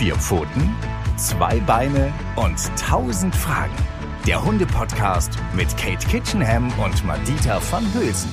[0.00, 0.74] Vier Pfoten,
[1.18, 3.76] zwei Beine und tausend Fragen.
[4.26, 8.30] Der Hunde-Podcast mit Kate Kitchenham und Madita van Hülsen.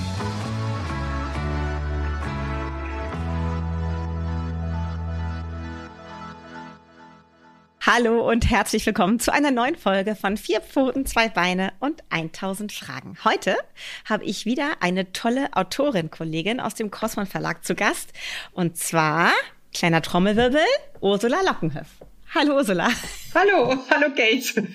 [7.82, 12.72] Hallo und herzlich willkommen zu einer neuen Folge von Vier Pfoten, zwei Beine und 1000
[12.72, 13.18] Fragen.
[13.26, 13.58] Heute
[14.06, 18.14] habe ich wieder eine tolle Autorin-Kollegin aus dem Crossmann Verlag zu Gast.
[18.54, 19.32] Und zwar,
[19.74, 20.62] kleiner Trommelwirbel,
[21.02, 21.88] Ursula Lockenhöff.
[22.34, 22.90] Hallo Ursula.
[23.34, 24.68] Hallo, hallo Kate.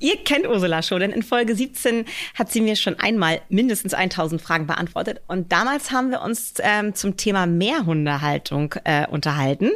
[0.00, 4.42] Ihr kennt Ursula schon, denn in Folge 17 hat sie mir schon einmal mindestens 1000
[4.42, 5.22] Fragen beantwortet.
[5.28, 9.70] Und damals haben wir uns ähm, zum Thema Mehrhundehaltung äh, unterhalten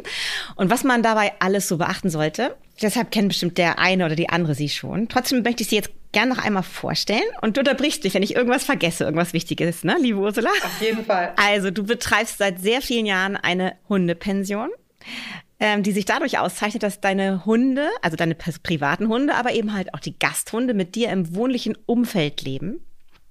[0.55, 2.55] und was man dabei alles so beachten sollte.
[2.81, 5.07] Deshalb kennt bestimmt der eine oder die andere sie schon.
[5.07, 8.35] Trotzdem möchte ich sie jetzt gerne noch einmal vorstellen und du unterbrichst dich, wenn ich
[8.35, 10.49] irgendwas vergesse, irgendwas Wichtiges, ne, liebe Ursula?
[10.63, 11.33] Auf jeden Fall.
[11.35, 14.69] Also, du betreibst seit sehr vielen Jahren eine Hundepension
[15.59, 19.93] ähm, die sich dadurch auszeichnet, dass deine Hunde, also deine privaten Hunde, aber eben halt
[19.93, 22.79] auch die Gasthunde mit dir im wohnlichen Umfeld leben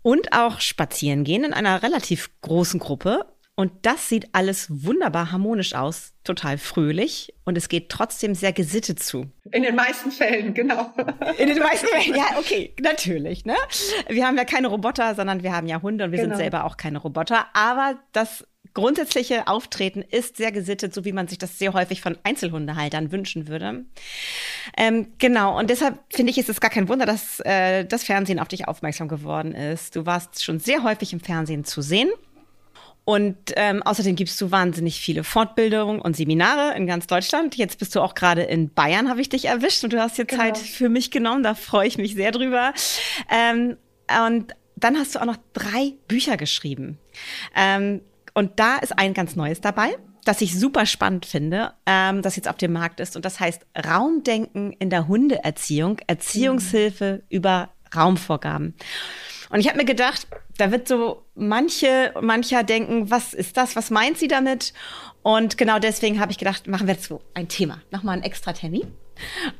[0.02, 3.26] und auch spazieren gehen in einer relativ großen Gruppe.
[3.58, 9.02] Und das sieht alles wunderbar harmonisch aus, total fröhlich und es geht trotzdem sehr gesittet
[9.02, 9.32] zu.
[9.50, 10.92] In den meisten Fällen, genau.
[11.38, 13.46] In den meisten Fällen, ja, okay, natürlich.
[13.46, 13.56] Ne?
[14.08, 16.36] Wir haben ja keine Roboter, sondern wir haben ja Hunde und wir genau.
[16.36, 17.46] sind selber auch keine Roboter.
[17.52, 22.16] Aber das grundsätzliche Auftreten ist sehr gesittet, so wie man sich das sehr häufig von
[22.22, 23.86] Einzelhundehaltern wünschen würde.
[24.76, 28.38] Ähm, genau, und deshalb finde ich, ist es gar kein Wunder, dass äh, das Fernsehen
[28.38, 29.96] auf dich aufmerksam geworden ist.
[29.96, 32.08] Du warst schon sehr häufig im Fernsehen zu sehen.
[33.08, 37.56] Und ähm, außerdem gibst du wahnsinnig viele Fortbildungen und Seminare in ganz Deutschland.
[37.56, 40.26] Jetzt bist du auch gerade in Bayern, habe ich dich erwischt und du hast hier
[40.26, 40.42] genau.
[40.42, 41.42] Zeit für mich genommen.
[41.42, 42.74] Da freue ich mich sehr drüber.
[43.30, 43.78] Ähm,
[44.26, 46.98] und dann hast du auch noch drei Bücher geschrieben.
[47.56, 48.02] Ähm,
[48.34, 52.46] und da ist ein ganz neues dabei, das ich super spannend finde, ähm, das jetzt
[52.46, 53.16] auf dem Markt ist.
[53.16, 57.26] Und das heißt Raumdenken in der Hundeerziehung, Erziehungshilfe mhm.
[57.30, 58.74] über Raumvorgaben.
[59.48, 60.26] Und ich habe mir gedacht,
[60.58, 63.74] da wird so manche, mancher denken, was ist das?
[63.76, 64.74] Was meint sie damit?
[65.22, 68.52] Und genau deswegen habe ich gedacht, machen wir jetzt so ein Thema, nochmal ein extra
[68.52, 68.92] Termin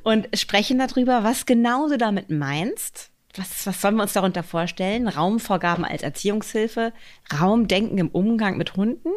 [0.03, 5.09] und sprechen darüber, was genau du damit meinst was, was sollen wir uns darunter vorstellen?
[5.09, 6.93] Raumvorgaben als Erziehungshilfe,
[7.41, 9.11] Raumdenken im Umgang mit Hunden.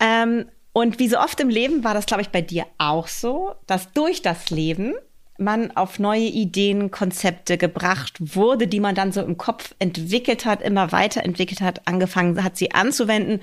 [0.00, 3.54] Ähm, und wie so oft im Leben war das, glaube ich, bei dir auch so,
[3.66, 4.94] dass durch das Leben
[5.38, 10.62] man auf neue Ideen, Konzepte gebracht wurde, die man dann so im Kopf entwickelt hat,
[10.62, 13.40] immer weiterentwickelt hat, angefangen hat, sie anzuwenden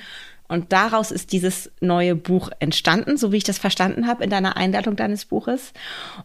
[0.53, 4.55] und daraus ist dieses neue Buch entstanden, so wie ich das verstanden habe in deiner
[4.55, 5.73] Einleitung deines Buches.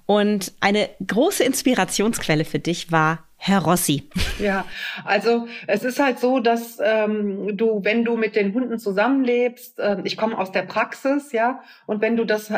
[0.07, 4.11] Und eine große Inspirationsquelle für dich war Herr Rossi.
[4.39, 4.67] Ja,
[5.05, 9.97] also es ist halt so, dass ähm, du, wenn du mit den Hunden zusammenlebst, äh,
[10.05, 12.53] ich komme aus der Praxis, ja, und wenn du das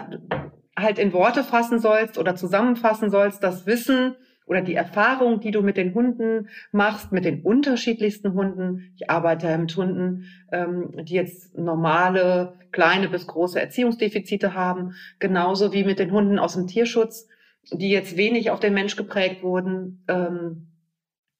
[0.80, 4.16] halt in Worte fassen sollst oder zusammenfassen sollst, das Wissen,
[4.50, 8.92] oder die Erfahrung, die du mit den Hunden machst, mit den unterschiedlichsten Hunden.
[8.96, 15.84] Ich arbeite mit Hunden, ähm, die jetzt normale, kleine bis große Erziehungsdefizite haben, genauso wie
[15.84, 17.28] mit den Hunden aus dem Tierschutz,
[17.70, 20.66] die jetzt wenig auf den Mensch geprägt wurden, ähm,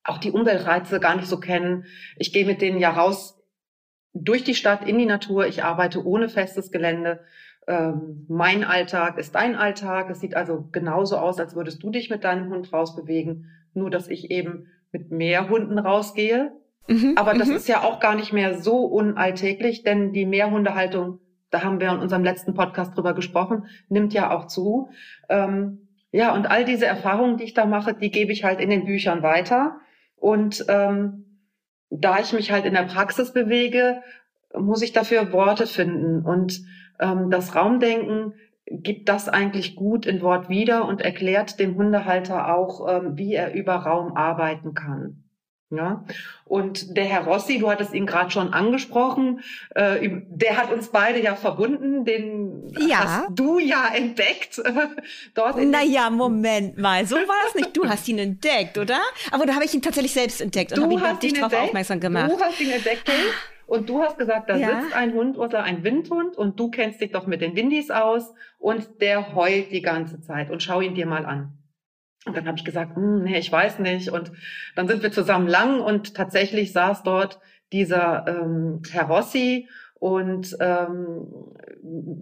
[0.05, 1.87] auch die Umweltreize gar nicht so kennen.
[2.17, 3.43] Ich gehe mit denen ja raus
[4.15, 5.49] durch die Stadt in die Natur.
[5.49, 7.25] Ich arbeite ohne festes Gelände
[7.71, 10.11] ähm, mein Alltag ist dein Alltag.
[10.11, 14.09] Es sieht also genauso aus, als würdest du dich mit deinem Hund rausbewegen, nur dass
[14.09, 16.51] ich eben mit mehr Hunden rausgehe.
[16.89, 17.55] Mhm, Aber das mhm.
[17.55, 21.21] ist ja auch gar nicht mehr so unalltäglich, denn die Mehrhundehaltung,
[21.51, 24.91] da haben wir in unserem letzten Podcast drüber gesprochen, nimmt ja auch zu.
[25.29, 28.71] Ähm, ja, und all diese Erfahrungen, die ich da mache, die gebe ich halt in
[28.71, 29.77] den Büchern weiter.
[30.17, 31.39] Und ähm,
[31.89, 34.03] da ich mich halt in der Praxis bewege,
[34.59, 36.25] muss ich dafür Worte finden.
[36.25, 36.65] Und
[37.01, 38.35] ähm, das Raumdenken
[38.71, 43.53] gibt das eigentlich gut in Wort wieder und erklärt dem Hundehalter auch, ähm, wie er
[43.53, 45.25] über Raum arbeiten kann.
[45.73, 46.05] Ja,
[46.47, 49.41] und der Herr Rossi, du hattest ihn gerade schon angesprochen,
[49.77, 53.05] äh, der hat uns beide ja verbunden, den ja.
[53.05, 54.59] hast du ja entdeckt.
[54.59, 54.73] Äh,
[55.35, 57.77] dort naja, Moment mal, so war es nicht.
[57.77, 58.99] Du hast ihn entdeckt, oder?
[59.31, 62.33] Aber da habe ich ihn tatsächlich selbst entdeckt und habe ihn dich darauf aufmerksam gemacht.
[62.33, 63.09] Du hast ihn entdeckt.
[63.71, 64.81] Und du hast gesagt, da ja.
[64.81, 68.35] sitzt ein Hund oder ein Windhund und du kennst dich doch mit den Windis aus
[68.59, 71.57] und der heult die ganze Zeit und schau ihn dir mal an.
[72.27, 74.09] Und dann habe ich gesagt, hm, nee, ich weiß nicht.
[74.09, 74.33] Und
[74.75, 77.39] dann sind wir zusammen lang und tatsächlich saß dort
[77.71, 81.29] dieser ähm, Herr Rossi und ähm,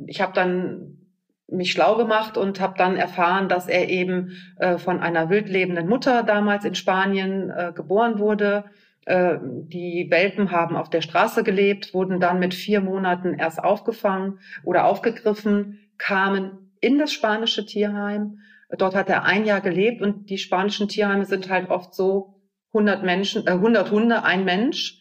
[0.07, 0.99] ich habe dann
[1.47, 6.25] mich schlau gemacht und habe dann erfahren, dass er eben äh, von einer wildlebenden Mutter
[6.25, 8.65] damals in Spanien äh, geboren wurde
[9.09, 14.39] äh, die Welpen haben auf der Straße gelebt, wurden dann mit vier Monaten erst aufgefangen
[14.65, 18.41] oder aufgegriffen, kamen in das spanische Tierheim.
[18.77, 22.35] Dort hat er ein Jahr gelebt und die spanischen Tierheime sind halt oft so
[22.75, 25.01] 100 Menschen, äh, 100 Hunde, ein Mensch.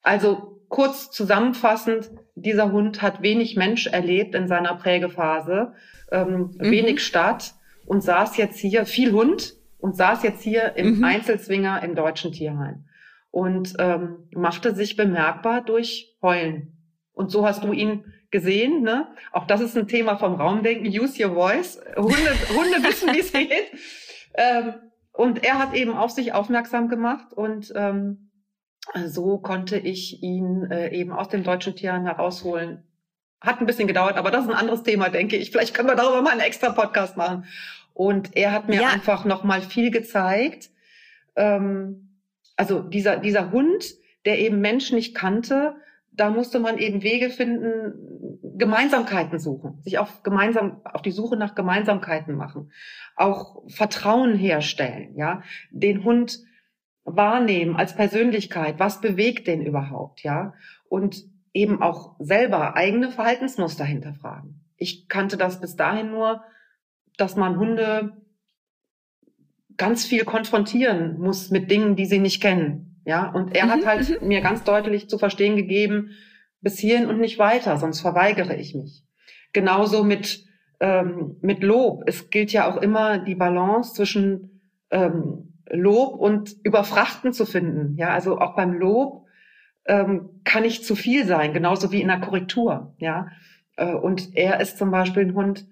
[0.00, 5.72] Also kurz zusammenfassend, dieser Hund hat wenig Mensch erlebt in seiner Prägephase,
[6.12, 6.70] ähm, mhm.
[6.70, 7.54] wenig Stadt
[7.84, 11.04] und saß jetzt hier, viel Hund und saß jetzt hier im mhm.
[11.04, 12.84] Einzelzwinger im deutschen Tierheim
[13.34, 16.78] und ähm, machte sich bemerkbar durch Heulen.
[17.12, 18.82] Und so hast du ihn gesehen.
[18.82, 19.08] Ne?
[19.32, 20.86] Auch das ist ein Thema vom Raumdenken.
[20.86, 21.80] Use your voice.
[21.96, 23.72] Hunde, Hunde wissen, wie es geht.
[24.34, 24.74] Ähm,
[25.10, 28.30] und er hat eben auf sich aufmerksam gemacht und ähm,
[29.04, 32.84] so konnte ich ihn äh, eben aus dem deutschen Tierheim herausholen.
[33.40, 35.50] Hat ein bisschen gedauert, aber das ist ein anderes Thema, denke ich.
[35.50, 37.46] Vielleicht können wir darüber mal einen extra Podcast machen.
[37.94, 38.90] Und er hat mir ja.
[38.90, 40.70] einfach noch mal viel gezeigt.
[41.34, 42.13] Ähm,
[42.56, 43.84] also dieser dieser Hund,
[44.24, 45.76] der eben Menschen nicht kannte,
[46.12, 51.54] da musste man eben Wege finden, Gemeinsamkeiten suchen, sich auf gemeinsam, auf die Suche nach
[51.54, 52.70] Gemeinsamkeiten machen,
[53.16, 56.38] auch Vertrauen herstellen, ja, den Hund
[57.04, 60.54] wahrnehmen als Persönlichkeit, was bewegt den überhaupt, ja,
[60.88, 64.64] und eben auch selber eigene Verhaltensmuster hinterfragen.
[64.76, 66.42] Ich kannte das bis dahin nur,
[67.16, 68.23] dass man Hunde
[69.76, 73.00] ganz viel konfrontieren muss mit Dingen, die sie nicht kennen.
[73.04, 73.70] Ja, und er mhm.
[73.70, 74.28] hat halt mhm.
[74.28, 76.10] mir ganz deutlich zu verstehen gegeben,
[76.60, 79.04] bis hierhin und nicht weiter, sonst verweigere ich mich.
[79.52, 80.44] Genauso mit,
[80.80, 82.04] ähm, mit Lob.
[82.06, 87.96] Es gilt ja auch immer die Balance zwischen ähm, Lob und Überfrachten zu finden.
[87.96, 89.26] Ja, also auch beim Lob
[89.86, 92.94] ähm, kann nicht zu viel sein, genauso wie in der Korrektur.
[92.98, 93.28] Ja,
[93.76, 95.66] äh, und er ist zum Beispiel ein Hund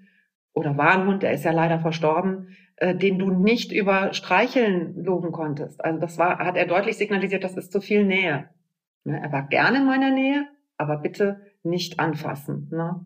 [0.53, 5.05] oder war ein Hund, der ist ja leider verstorben, äh, den du nicht über Streicheln
[5.05, 5.85] loben konntest.
[5.85, 8.49] Also das war, hat er deutlich signalisiert, das ist zu viel Nähe.
[9.05, 9.21] Ne?
[9.21, 10.47] Er war gerne in meiner Nähe,
[10.77, 12.69] aber bitte nicht anfassen.
[12.71, 13.05] Ne?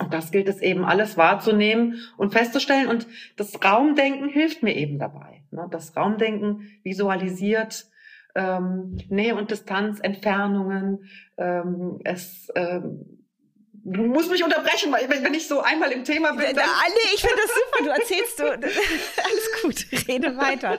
[0.00, 2.88] Und das gilt es eben alles wahrzunehmen und festzustellen.
[2.88, 3.06] Und
[3.36, 5.42] das Raumdenken hilft mir eben dabei.
[5.50, 5.68] Ne?
[5.70, 7.86] Das Raumdenken visualisiert
[8.34, 11.04] ähm, Nähe und Distanz, Entfernungen.
[11.36, 13.21] Ähm, es ähm,
[13.84, 16.54] Du musst mich unterbrechen, weil wenn ich so einmal im Thema bin.
[16.54, 17.84] Dann nee, ich finde das super.
[17.84, 18.44] Du erzählst du.
[18.52, 20.78] Alles gut, rede weiter.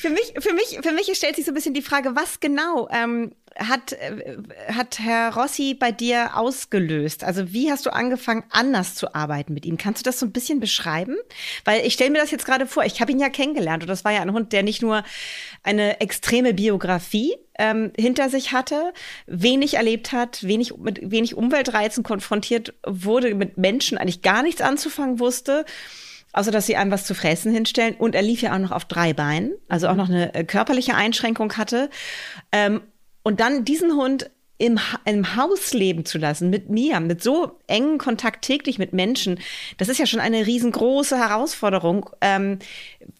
[0.00, 2.88] Für mich, für mich, für mich stellt sich so ein bisschen die Frage, was genau
[2.90, 4.36] ähm, hat, äh,
[4.72, 7.24] hat Herr Rossi bei dir ausgelöst?
[7.24, 9.76] Also wie hast du angefangen, anders zu arbeiten mit ihm?
[9.76, 11.16] Kannst du das so ein bisschen beschreiben?
[11.64, 14.04] Weil ich stelle mir das jetzt gerade vor, ich habe ihn ja kennengelernt und das
[14.04, 15.02] war ja ein Hund, der nicht nur
[15.62, 18.92] eine extreme Biografie ähm, hinter sich hatte,
[19.26, 25.18] wenig erlebt hat, wenig mit wenig Umweltreizen konfrontiert wurde, mit Menschen eigentlich gar nichts anzufangen
[25.18, 25.64] wusste
[26.36, 27.94] außer dass sie einem was zu fressen hinstellen.
[27.96, 30.94] Und er lief ja auch noch auf drei Beinen, also auch noch eine äh, körperliche
[30.94, 31.88] Einschränkung hatte.
[32.52, 32.82] Ähm,
[33.26, 37.98] und dann diesen Hund im, im Haus leben zu lassen, mit mir, mit so engen
[37.98, 39.40] Kontakt täglich mit Menschen,
[39.78, 42.08] das ist ja schon eine riesengroße Herausforderung.
[42.20, 42.60] Ähm,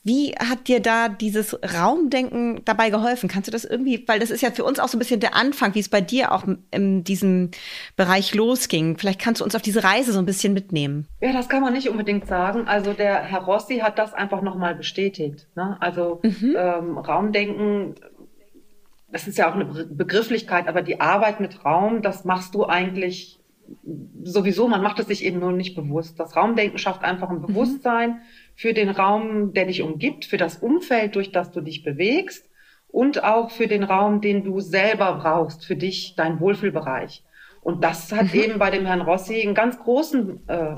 [0.05, 3.29] wie hat dir da dieses Raumdenken dabei geholfen?
[3.29, 5.35] Kannst du das irgendwie, weil das ist ja für uns auch so ein bisschen der
[5.35, 7.51] Anfang, wie es bei dir auch in diesem
[7.97, 8.97] Bereich losging.
[8.97, 11.09] Vielleicht kannst du uns auf diese Reise so ein bisschen mitnehmen.
[11.21, 12.69] Ja, das kann man nicht unbedingt sagen.
[12.69, 15.49] Also der Herr Rossi hat das einfach nochmal bestätigt.
[15.57, 15.77] Ne?
[15.81, 16.55] Also mhm.
[16.57, 17.97] ähm, Raumdenken
[19.09, 23.41] das ist ja auch eine Begrifflichkeit, aber die Arbeit mit Raum, das machst du eigentlich
[24.23, 26.19] sowieso, man macht es sich eben nur nicht bewusst.
[26.19, 27.47] Das Raumdenken schafft einfach ein mhm.
[27.47, 28.19] Bewusstsein mhm.
[28.55, 32.49] für den Raum, der dich umgibt, für das Umfeld, durch das du dich bewegst
[32.89, 37.25] und auch für den Raum, den du selber brauchst, für dich, dein Wohlfühlbereich.
[37.61, 38.41] Und das hat mhm.
[38.41, 40.77] eben bei dem Herrn Rossi einen ganz großen, äh,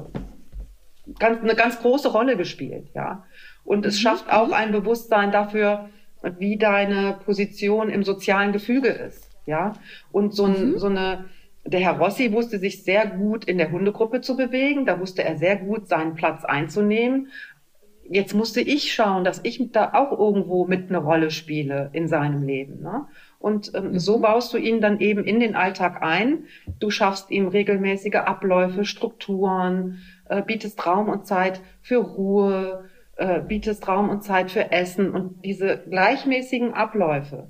[1.18, 3.24] ganz, eine ganz große Rolle gespielt, ja.
[3.64, 4.00] Und es mhm.
[4.00, 5.90] schafft auch ein Bewusstsein dafür,
[6.38, 9.28] wie deine Position im sozialen Gefüge ist.
[9.46, 9.74] Ja,
[10.12, 10.78] und so, ein, mhm.
[10.78, 11.24] so eine,
[11.64, 14.84] der Herr Rossi wusste sich sehr gut in der Hundegruppe zu bewegen.
[14.84, 17.28] Da wusste er sehr gut seinen Platz einzunehmen.
[18.10, 22.42] Jetzt musste ich schauen, dass ich da auch irgendwo mit eine Rolle spiele in seinem
[22.42, 22.82] Leben.
[22.82, 23.06] Ne?
[23.38, 23.98] Und ähm, mhm.
[23.98, 26.44] so baust du ihn dann eben in den Alltag ein.
[26.78, 29.98] Du schaffst ihm regelmäßige Abläufe, Strukturen,
[30.28, 32.84] äh, bietest Raum und Zeit für Ruhe,
[33.18, 37.48] äh, bietest Raum und Zeit für Essen und diese gleichmäßigen Abläufe,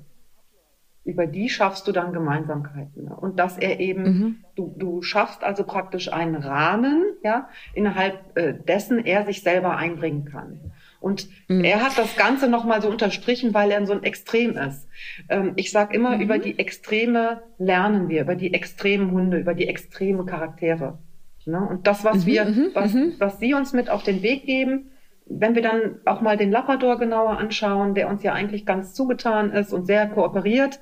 [1.05, 3.05] über die schaffst du dann Gemeinsamkeiten.
[3.05, 3.15] Ne?
[3.15, 4.35] Und dass er eben, mhm.
[4.55, 10.25] du, du schaffst also praktisch einen Rahmen, ja, innerhalb äh, dessen er sich selber einbringen
[10.25, 10.59] kann.
[10.99, 11.63] Und mhm.
[11.63, 14.87] er hat das Ganze nochmal so unterstrichen, weil er so ein Extrem ist.
[15.29, 16.21] Ähm, ich sage immer, mhm.
[16.21, 20.99] über die Extreme lernen wir, über die extremen Hunde, über die extremen Charaktere.
[21.45, 21.65] Ne?
[21.67, 23.13] Und das, was mhm, wir, mhm, was, mhm.
[23.17, 24.91] was sie uns mit auf den Weg geben,
[25.29, 29.51] wenn wir dann auch mal den Labrador genauer anschauen, der uns ja eigentlich ganz zugetan
[29.51, 30.79] ist und sehr kooperiert,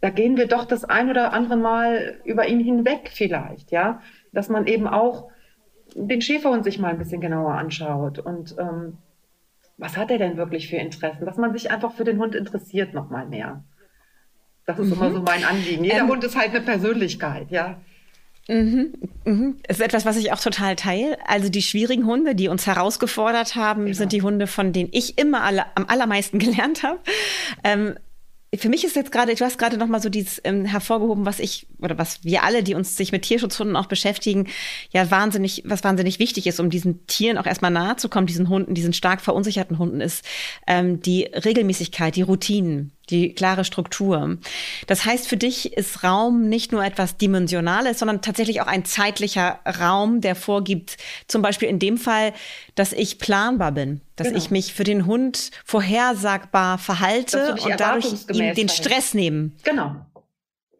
[0.00, 4.00] da gehen wir doch das ein oder andere Mal über ihn hinweg vielleicht, ja,
[4.32, 5.28] dass man eben auch
[5.94, 8.98] den Schäferhund sich mal ein bisschen genauer anschaut und ähm,
[9.76, 12.94] was hat er denn wirklich für Interessen, dass man sich einfach für den Hund interessiert
[12.94, 13.62] noch mal mehr.
[14.66, 14.92] Das ist mhm.
[14.94, 15.84] immer so mein Anliegen.
[15.84, 17.80] Jeder ähm, Hund ist halt eine Persönlichkeit, ja.
[18.48, 19.56] Mhm, mhm.
[19.66, 21.18] Das ist etwas, was ich auch total teile.
[21.26, 23.96] Also die schwierigen Hunde, die uns herausgefordert haben, genau.
[23.96, 26.98] sind die Hunde, von denen ich immer alle, am allermeisten gelernt habe.
[27.62, 27.94] Ähm,
[28.56, 31.38] für mich ist jetzt gerade, du hast gerade noch mal so dieses ähm, hervorgehoben, was
[31.38, 34.48] ich oder was wir alle, die uns sich mit Tierschutzhunden auch beschäftigen,
[34.90, 38.48] ja wahnsinnig, was wahnsinnig wichtig ist, um diesen Tieren auch erstmal nahe zu kommen, diesen
[38.48, 40.24] Hunden, diesen stark verunsicherten Hunden, ist
[40.66, 44.38] ähm, die Regelmäßigkeit, die Routinen die klare Struktur.
[44.86, 49.60] Das heißt, für dich ist Raum nicht nur etwas Dimensionales, sondern tatsächlich auch ein zeitlicher
[49.80, 50.96] Raum, der vorgibt,
[51.26, 52.32] zum Beispiel in dem Fall,
[52.74, 54.38] dass ich planbar bin, dass genau.
[54.38, 59.56] ich mich für den Hund vorhersagbar verhalte und dadurch ihm den Stress nehmen.
[59.64, 59.96] Genau,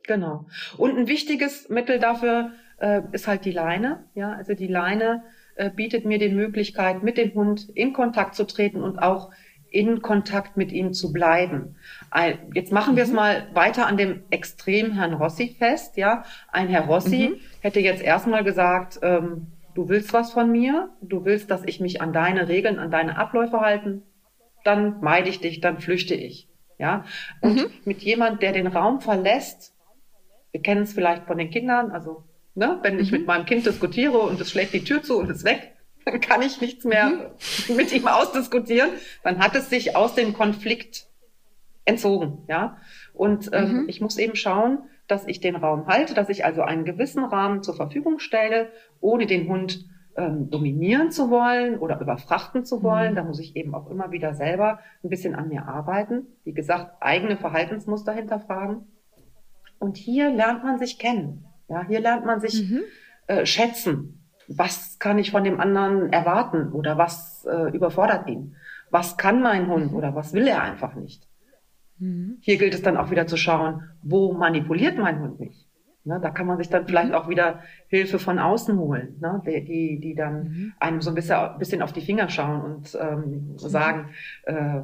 [0.04, 0.46] genau.
[0.76, 4.04] Und ein wichtiges Mittel dafür äh, ist halt die Leine.
[4.14, 5.24] Ja, also die Leine
[5.56, 9.30] äh, bietet mir die Möglichkeit, mit dem Hund in Kontakt zu treten und auch
[9.70, 11.76] in Kontakt mit ihm zu bleiben.
[12.54, 13.16] Jetzt machen wir es mhm.
[13.16, 15.96] mal weiter an dem Extrem Herrn Rossi fest.
[15.96, 17.40] Ja, ein Herr Rossi mhm.
[17.60, 22.00] hätte jetzt erstmal gesagt, ähm, du willst was von mir, du willst, dass ich mich
[22.00, 24.02] an deine Regeln, an deine Abläufe halten,
[24.64, 26.48] dann meide ich dich, dann flüchte ich.
[26.78, 27.04] Ja,
[27.40, 27.66] und mhm.
[27.84, 29.74] mit jemand, der den Raum verlässt,
[30.52, 33.18] wir kennen es vielleicht von den Kindern, also ne, wenn ich mhm.
[33.18, 35.74] mit meinem Kind diskutiere und es schlägt die Tür zu und ist weg,
[36.10, 37.32] dann kann ich nichts mehr
[37.68, 37.76] mhm.
[37.76, 38.90] mit ihm ausdiskutieren.
[39.22, 41.06] Dann hat es sich aus dem Konflikt
[41.84, 42.76] entzogen, ja.
[43.14, 43.88] Und ähm, mhm.
[43.88, 47.62] ich muss eben schauen, dass ich den Raum halte, dass ich also einen gewissen Rahmen
[47.62, 49.86] zur Verfügung stelle, ohne den Hund
[50.16, 53.12] ähm, dominieren zu wollen oder überfrachten zu wollen.
[53.12, 53.16] Mhm.
[53.16, 56.26] Da muss ich eben auch immer wieder selber ein bisschen an mir arbeiten.
[56.44, 58.86] Wie gesagt, eigene Verhaltensmuster hinterfragen.
[59.78, 61.46] Und hier lernt man sich kennen.
[61.68, 62.80] Ja, hier lernt man sich mhm.
[63.26, 64.17] äh, schätzen
[64.48, 68.56] was kann ich von dem anderen erwarten oder was äh, überfordert ihn?
[68.90, 71.28] Was kann mein Hund oder was will er einfach nicht?
[71.98, 72.38] Mhm.
[72.40, 75.66] Hier gilt es dann auch wieder zu schauen, wo manipuliert mein Hund mich?
[76.04, 77.14] Ne, da kann man sich dann vielleicht mhm.
[77.14, 80.72] auch wieder Hilfe von außen holen, ne, die, die dann mhm.
[80.80, 84.08] einem so ein bisschen, bisschen auf die Finger schauen und ähm, sagen,
[84.44, 84.80] äh,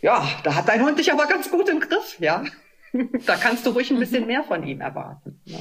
[0.00, 2.42] ja, da hat dein Hund dich aber ganz gut im Griff, ja.
[3.26, 5.40] da kannst du ruhig ein bisschen mehr von ihm erwarten.
[5.44, 5.58] Ne?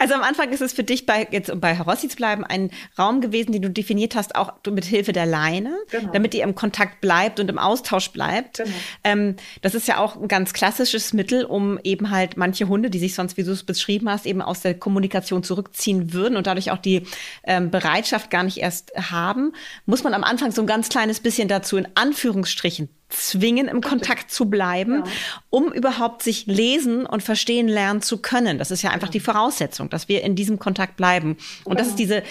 [0.00, 2.70] Also am Anfang ist es für dich, bei, jetzt um bei Rossi zu bleiben, ein
[2.98, 6.10] Raum gewesen, den du definiert hast, auch mit Hilfe der Leine, genau.
[6.12, 8.56] damit ihr im Kontakt bleibt und im Austausch bleibt.
[8.56, 8.70] Genau.
[9.04, 12.98] Ähm, das ist ja auch ein ganz klassisches Mittel, um eben halt manche Hunde, die
[12.98, 16.70] sich sonst, wie du es beschrieben hast, eben aus der Kommunikation zurückziehen würden und dadurch
[16.70, 17.02] auch die
[17.44, 19.52] ähm, Bereitschaft gar nicht erst haben,
[19.84, 24.30] muss man am Anfang so ein ganz kleines bisschen dazu in Anführungsstrichen zwingen, im Kontakt
[24.30, 25.12] zu bleiben, ja.
[25.50, 28.58] um überhaupt sich lesen und verstehen lernen zu können.
[28.58, 31.36] Das ist ja einfach die Voraussetzung, dass wir in diesem Kontakt bleiben.
[31.64, 32.22] Und das ist diese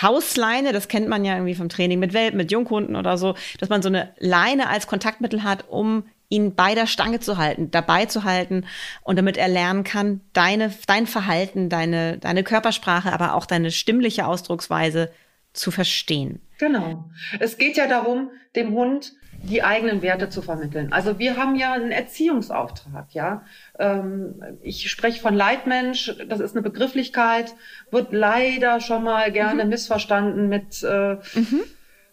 [0.00, 3.68] Hausleine, das kennt man ja irgendwie vom Training mit Welpen, mit Junghunden oder so, dass
[3.68, 8.06] man so eine Leine als Kontaktmittel hat, um ihn bei der Stange zu halten, dabei
[8.06, 8.64] zu halten
[9.02, 14.26] und damit er lernen kann, deine, dein Verhalten, deine, deine Körpersprache, aber auch deine stimmliche
[14.26, 15.12] Ausdrucksweise
[15.52, 16.40] zu verstehen.
[16.58, 17.10] Genau.
[17.38, 19.12] Es geht ja darum, dem Hund
[19.42, 20.92] die eigenen Werte zu vermitteln.
[20.92, 23.44] Also wir haben ja einen Erziehungsauftrag, ja.
[23.78, 27.54] Ähm, ich spreche von Leitmensch, das ist eine Begrifflichkeit,
[27.90, 29.70] wird leider schon mal gerne mhm.
[29.70, 31.62] missverstanden mit äh, mhm.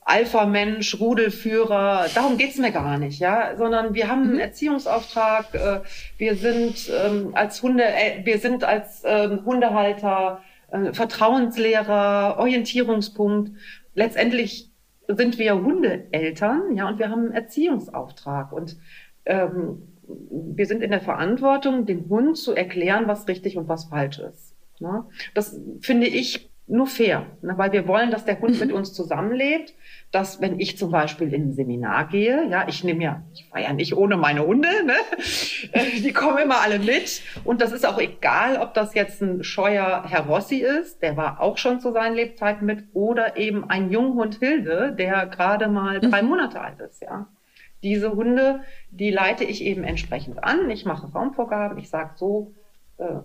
[0.02, 2.08] Alpha-Mensch, Rudelführer.
[2.16, 4.40] Darum geht's mir gar nicht, ja, sondern wir haben einen mhm.
[4.40, 5.54] Erziehungsauftrag.
[5.54, 5.82] Äh,
[6.18, 13.52] wir sind ähm, als Hunde, äh, wir sind als ähm, Hundehalter äh, Vertrauenslehrer, Orientierungspunkt.
[13.94, 14.69] Letztendlich
[15.16, 18.78] sind wir Hundeeltern, ja, und wir haben einen Erziehungsauftrag und
[19.26, 19.82] ähm,
[20.32, 24.56] wir sind in der Verantwortung, dem Hund zu erklären, was richtig und was falsch ist.
[24.80, 25.06] Ne?
[25.34, 27.58] Das finde ich nur fair, ne?
[27.58, 29.74] weil wir wollen, dass der Hund mit uns zusammenlebt
[30.12, 33.62] dass wenn ich zum Beispiel in ein Seminar gehe, ja, ich nehme ja, ich war
[33.62, 34.96] ja nicht ohne meine Hunde, ne?
[36.04, 40.04] Die kommen immer alle mit und das ist auch egal, ob das jetzt ein scheuer
[40.08, 44.40] Herr Rossi ist, der war auch schon zu seinen Lebzeiten mit, oder eben ein Junghund
[44.40, 46.30] Hilde, der gerade mal drei mhm.
[46.30, 47.28] Monate alt ist, ja.
[47.82, 48.62] Diese Hunde,
[48.92, 50.70] die leite ich eben entsprechend an.
[50.70, 51.78] Ich mache Raumvorgaben.
[51.78, 52.54] Ich sage so,
[52.98, 53.22] äh,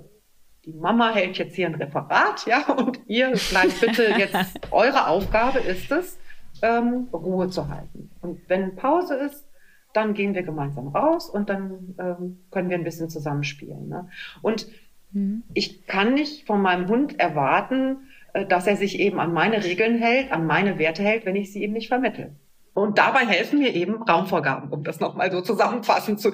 [0.65, 5.59] die Mama hält jetzt hier ein Referat, ja, und ihr bleibt bitte jetzt, eure Aufgabe
[5.59, 6.19] ist es,
[6.63, 8.11] ähm, Ruhe zu halten.
[8.21, 9.45] Und wenn Pause ist,
[9.93, 13.89] dann gehen wir gemeinsam raus und dann ähm, können wir ein bisschen zusammenspielen.
[13.89, 14.09] Ne?
[14.43, 14.67] Und
[15.13, 15.45] mhm.
[15.55, 19.97] ich kann nicht von meinem Hund erwarten, äh, dass er sich eben an meine Regeln
[19.97, 22.35] hält, an meine Werte hält, wenn ich sie ihm nicht vermittle.
[22.75, 26.33] Und dabei helfen mir eben Raumvorgaben, um das nochmal so zusammenfassend zu,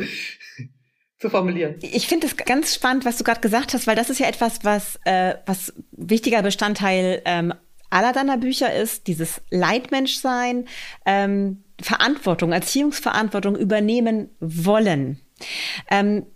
[1.19, 1.77] zu formulieren.
[1.83, 4.65] Ich finde es ganz spannend, was du gerade gesagt hast, weil das ist ja etwas,
[4.65, 7.53] was, äh, was wichtiger Bestandteil ähm,
[7.91, 10.67] aller deiner Bücher ist dieses Leitmenschsein,
[11.05, 15.21] ähm, Verantwortung, Erziehungsverantwortung übernehmen wollen.
[15.91, 16.27] Ähm,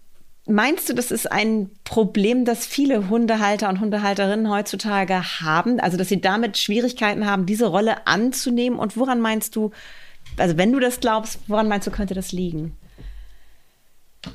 [0.46, 5.80] Meinst du, das ist ein Problem, das viele Hundehalter und Hundehalterinnen heutzutage haben?
[5.80, 8.78] Also, dass sie damit Schwierigkeiten haben, diese Rolle anzunehmen?
[8.78, 9.70] Und woran meinst du,
[10.36, 12.76] also wenn du das glaubst, woran meinst du, könnte das liegen?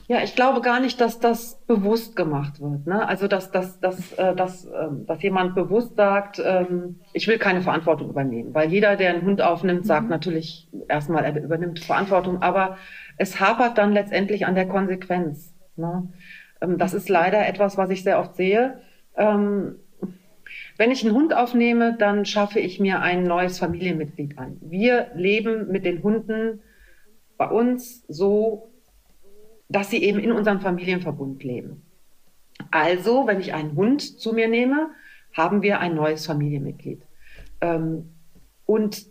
[0.08, 2.88] Ja, ich glaube gar nicht, dass das bewusst gemacht wird.
[2.88, 3.08] Ne?
[3.08, 7.62] Also, dass, dass, dass, äh, dass, äh, dass jemand bewusst sagt, ähm, ich will keine
[7.62, 8.54] Verantwortung übernehmen.
[8.54, 10.10] Weil jeder, der einen Hund aufnimmt, sagt mhm.
[10.10, 12.42] natürlich erstmal, er übernimmt Verantwortung.
[12.42, 12.78] Aber
[13.18, 15.54] es hapert dann letztendlich an der Konsequenz.
[15.76, 16.12] Ne?
[16.62, 18.80] Ähm, das ist leider etwas, was ich sehr oft sehe.
[19.16, 19.76] Ähm,
[20.78, 24.58] wenn ich einen Hund aufnehme, dann schaffe ich mir ein neues Familienmitglied an.
[24.62, 26.62] Wir leben mit den Hunden
[27.38, 28.69] bei uns so,
[29.70, 31.84] dass sie eben in unserem Familienverbund leben.
[32.72, 34.90] Also, wenn ich einen Hund zu mir nehme,
[35.34, 37.02] haben wir ein neues Familienmitglied.
[37.62, 38.10] Ähm,
[38.66, 39.06] und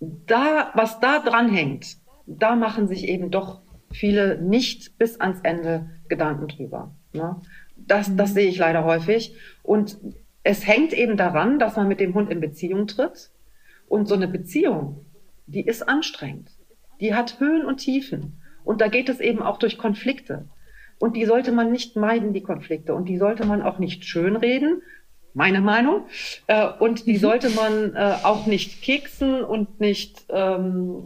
[0.00, 3.60] da, was da dran hängt, da machen sich eben doch
[3.90, 6.94] viele nicht bis ans Ende Gedanken drüber.
[7.12, 7.40] Ne?
[7.76, 8.34] Das, das mhm.
[8.34, 9.36] sehe ich leider häufig.
[9.62, 9.98] Und
[10.42, 13.30] es hängt eben daran, dass man mit dem Hund in Beziehung tritt.
[13.88, 15.04] Und so eine Beziehung,
[15.46, 16.50] die ist anstrengend.
[17.00, 18.40] Die hat Höhen und Tiefen.
[18.66, 20.44] Und da geht es eben auch durch Konflikte.
[20.98, 22.94] Und die sollte man nicht meiden, die Konflikte.
[22.94, 24.82] Und die sollte man auch nicht schönreden,
[25.32, 26.06] meine Meinung.
[26.46, 31.02] Äh, und die sollte man äh, auch nicht keksen und nicht ähm,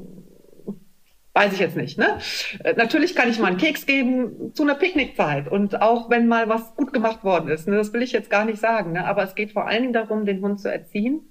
[1.33, 1.97] Weiß ich jetzt nicht.
[1.97, 2.19] Ne?
[2.65, 6.49] Äh, natürlich kann ich mal einen Keks geben zu einer Picknickzeit und auch wenn mal
[6.49, 7.69] was gut gemacht worden ist.
[7.69, 7.77] Ne?
[7.77, 8.93] Das will ich jetzt gar nicht sagen.
[8.93, 9.07] Ne?
[9.07, 11.30] Aber es geht vor allen Dingen darum, den Hund zu erziehen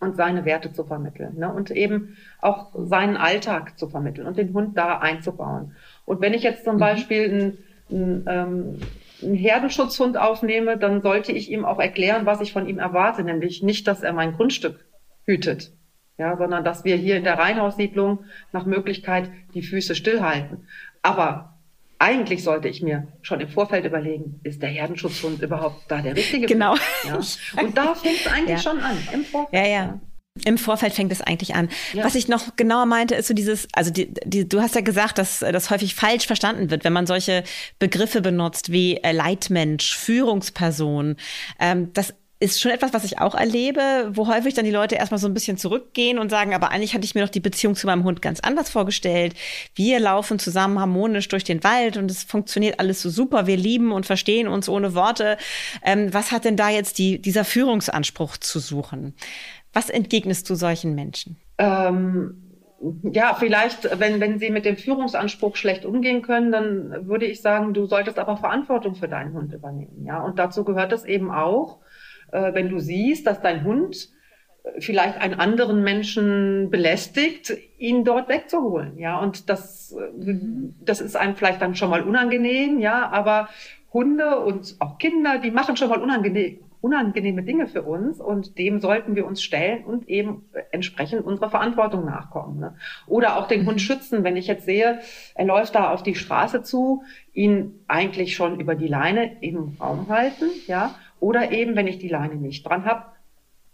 [0.00, 1.52] und seine Werte zu vermitteln ne?
[1.52, 5.74] und eben auch seinen Alltag zu vermitteln und den Hund da einzubauen.
[6.04, 6.80] Und wenn ich jetzt zum mhm.
[6.80, 7.58] Beispiel einen,
[7.90, 8.80] einen, ähm,
[9.22, 13.62] einen Herdenschutzhund aufnehme, dann sollte ich ihm auch erklären, was ich von ihm erwarte, nämlich
[13.62, 14.84] nicht, dass er mein Grundstück
[15.24, 15.72] hütet,
[16.16, 18.20] ja, sondern dass wir hier in der Reihenhaussiedlung
[18.52, 20.66] nach Möglichkeit die Füße stillhalten.
[21.02, 21.57] Aber
[21.98, 26.46] eigentlich sollte ich mir schon im Vorfeld überlegen, ist der Herdenschutzhund überhaupt da der richtige?
[26.46, 26.76] Genau.
[27.04, 27.18] Ja?
[27.60, 28.70] Und da fängt es eigentlich ja.
[28.70, 29.64] schon an, im Vorfeld.
[29.64, 30.00] Ja, ja.
[30.44, 31.68] Im Vorfeld fängt es eigentlich an.
[31.92, 32.04] Ja.
[32.04, 35.18] Was ich noch genauer meinte, ist so dieses, also die, die, du hast ja gesagt,
[35.18, 37.42] dass das häufig falsch verstanden wird, wenn man solche
[37.80, 41.16] Begriffe benutzt wie äh, Leitmensch, Führungsperson.
[41.58, 45.18] Ähm, das ist schon etwas, was ich auch erlebe, wo häufig dann die Leute erstmal
[45.18, 47.86] so ein bisschen zurückgehen und sagen, aber eigentlich hatte ich mir doch die Beziehung zu
[47.86, 49.34] meinem Hund ganz anders vorgestellt.
[49.74, 53.48] Wir laufen zusammen harmonisch durch den Wald und es funktioniert alles so super.
[53.48, 55.36] Wir lieben und verstehen uns ohne Worte.
[55.82, 59.14] Ähm, was hat denn da jetzt die, dieser Führungsanspruch zu suchen?
[59.72, 61.36] Was entgegnest du solchen Menschen?
[61.58, 62.44] Ähm
[63.02, 67.74] ja, vielleicht, wenn, wenn sie mit dem Führungsanspruch schlecht umgehen können, dann würde ich sagen,
[67.74, 70.04] du solltest aber Verantwortung für deinen Hund übernehmen.
[70.04, 71.80] Ja, und dazu gehört es eben auch,
[72.32, 74.08] äh, wenn du siehst, dass dein Hund
[74.64, 78.98] äh, vielleicht einen anderen Menschen belästigt, ihn dort wegzuholen.
[78.98, 80.34] Ja, und das, äh,
[80.80, 83.48] das ist einem vielleicht dann schon mal unangenehm, ja, aber
[83.92, 88.80] Hunde und auch Kinder, die machen schon mal unangenehm, unangenehme Dinge für uns und dem
[88.80, 92.60] sollten wir uns stellen und eben entsprechend unserer Verantwortung nachkommen.
[92.60, 92.76] Ne?
[93.06, 93.80] Oder auch den Hund mhm.
[93.80, 95.00] schützen, wenn ich jetzt sehe,
[95.34, 100.08] er läuft da auf die Straße zu, ihn eigentlich schon über die Leine im Raum
[100.08, 103.06] halten, ja, oder eben, wenn ich die Leine nicht dran habe,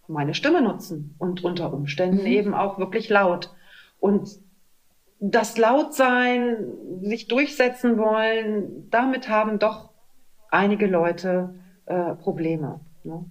[0.09, 2.27] meine Stimme nutzen und unter Umständen mhm.
[2.27, 3.51] eben auch wirklich laut.
[4.01, 4.39] Und
[5.21, 6.57] das Lautsein,
[7.03, 9.91] sich durchsetzen wollen, damit haben doch
[10.51, 11.55] einige Leute
[11.87, 12.81] äh, Probleme.
[13.05, 13.25] Ne?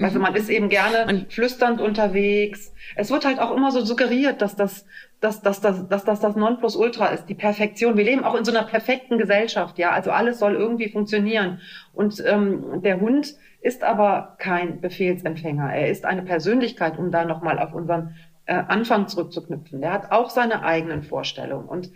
[0.00, 0.22] Also mhm.
[0.22, 2.72] man ist eben gerne und flüsternd unterwegs.
[2.96, 4.84] Es wird halt auch immer so suggeriert, dass das,
[5.20, 7.96] dass, dass, dass, dass, dass das Nonplusultra ist, die Perfektion.
[7.96, 9.90] Wir leben auch in so einer perfekten Gesellschaft, ja.
[9.90, 11.60] Also alles soll irgendwie funktionieren.
[11.94, 15.72] Und ähm, der Hund ist aber kein Befehlsempfänger.
[15.72, 19.80] Er ist eine Persönlichkeit, um da nochmal auf unseren äh, Anfang zurückzuknüpfen.
[19.80, 21.68] Der hat auch seine eigenen Vorstellungen.
[21.68, 21.90] Und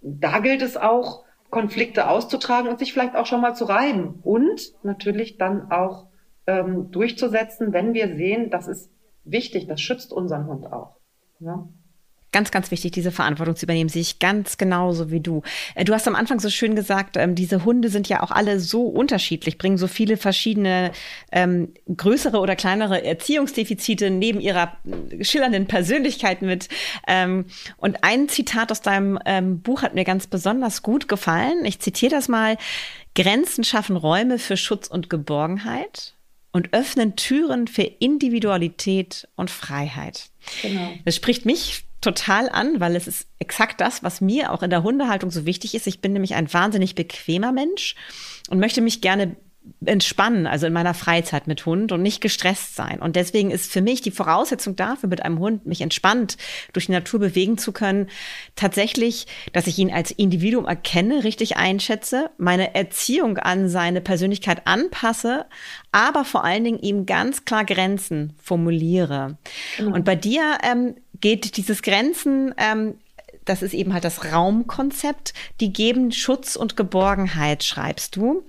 [0.00, 4.20] da gilt es auch, Konflikte auszutragen und sich vielleicht auch schon mal zu reiben.
[4.22, 6.07] Und natürlich dann auch
[6.48, 8.90] ähm, durchzusetzen, wenn wir sehen, das ist
[9.24, 10.96] wichtig, das schützt unseren Hund auch.
[11.40, 11.68] Ja?
[12.30, 15.42] Ganz, ganz wichtig, diese Verantwortung zu übernehmen, sehe ich ganz genauso wie du.
[15.74, 18.60] Äh, du hast am Anfang so schön gesagt, ähm, diese Hunde sind ja auch alle
[18.60, 20.92] so unterschiedlich, bringen so viele verschiedene
[21.32, 24.72] ähm, größere oder kleinere Erziehungsdefizite neben ihrer
[25.20, 26.68] schillernden Persönlichkeit mit.
[27.06, 27.44] Ähm,
[27.76, 31.64] und ein Zitat aus deinem ähm, Buch hat mir ganz besonders gut gefallen.
[31.64, 32.56] Ich zitiere das mal.
[33.14, 36.14] Grenzen schaffen Räume für Schutz und Geborgenheit
[36.52, 40.30] und öffnen Türen für Individualität und Freiheit.
[40.62, 40.92] Genau.
[41.04, 44.82] Das spricht mich total an, weil es ist exakt das, was mir auch in der
[44.82, 45.86] Hundehaltung so wichtig ist.
[45.86, 47.96] Ich bin nämlich ein wahnsinnig bequemer Mensch
[48.48, 49.36] und möchte mich gerne
[49.84, 53.00] entspannen, also in meiner Freizeit mit Hund und nicht gestresst sein.
[53.00, 56.36] Und deswegen ist für mich die Voraussetzung dafür, mit einem Hund mich entspannt
[56.72, 58.08] durch die Natur bewegen zu können,
[58.56, 65.46] tatsächlich, dass ich ihn als Individuum erkenne, richtig einschätze, meine Erziehung an seine Persönlichkeit anpasse,
[65.92, 69.38] aber vor allen Dingen ihm ganz klar Grenzen formuliere.
[69.78, 69.92] Mhm.
[69.92, 72.94] Und bei dir ähm, geht dieses Grenzen ähm,
[73.48, 78.44] das ist eben halt das Raumkonzept, die geben Schutz und Geborgenheit, schreibst du.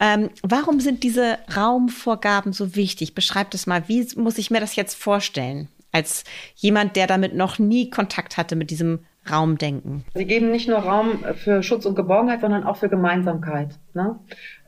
[0.00, 3.14] Ähm, warum sind diese Raumvorgaben so wichtig?
[3.14, 3.88] Beschreib das mal.
[3.88, 5.68] Wie muss ich mir das jetzt vorstellen?
[5.90, 10.04] Als jemand, der damit noch nie Kontakt hatte mit diesem Raumdenken.
[10.14, 13.78] Sie geben nicht nur Raum für Schutz und Geborgenheit, sondern auch für Gemeinsamkeit.
[13.94, 14.18] Ne?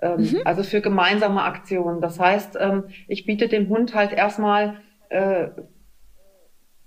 [0.03, 0.41] Ähm, mhm.
[0.45, 2.01] Also für gemeinsame Aktionen.
[2.01, 5.49] Das heißt, ähm, ich biete dem Hund halt erstmal äh,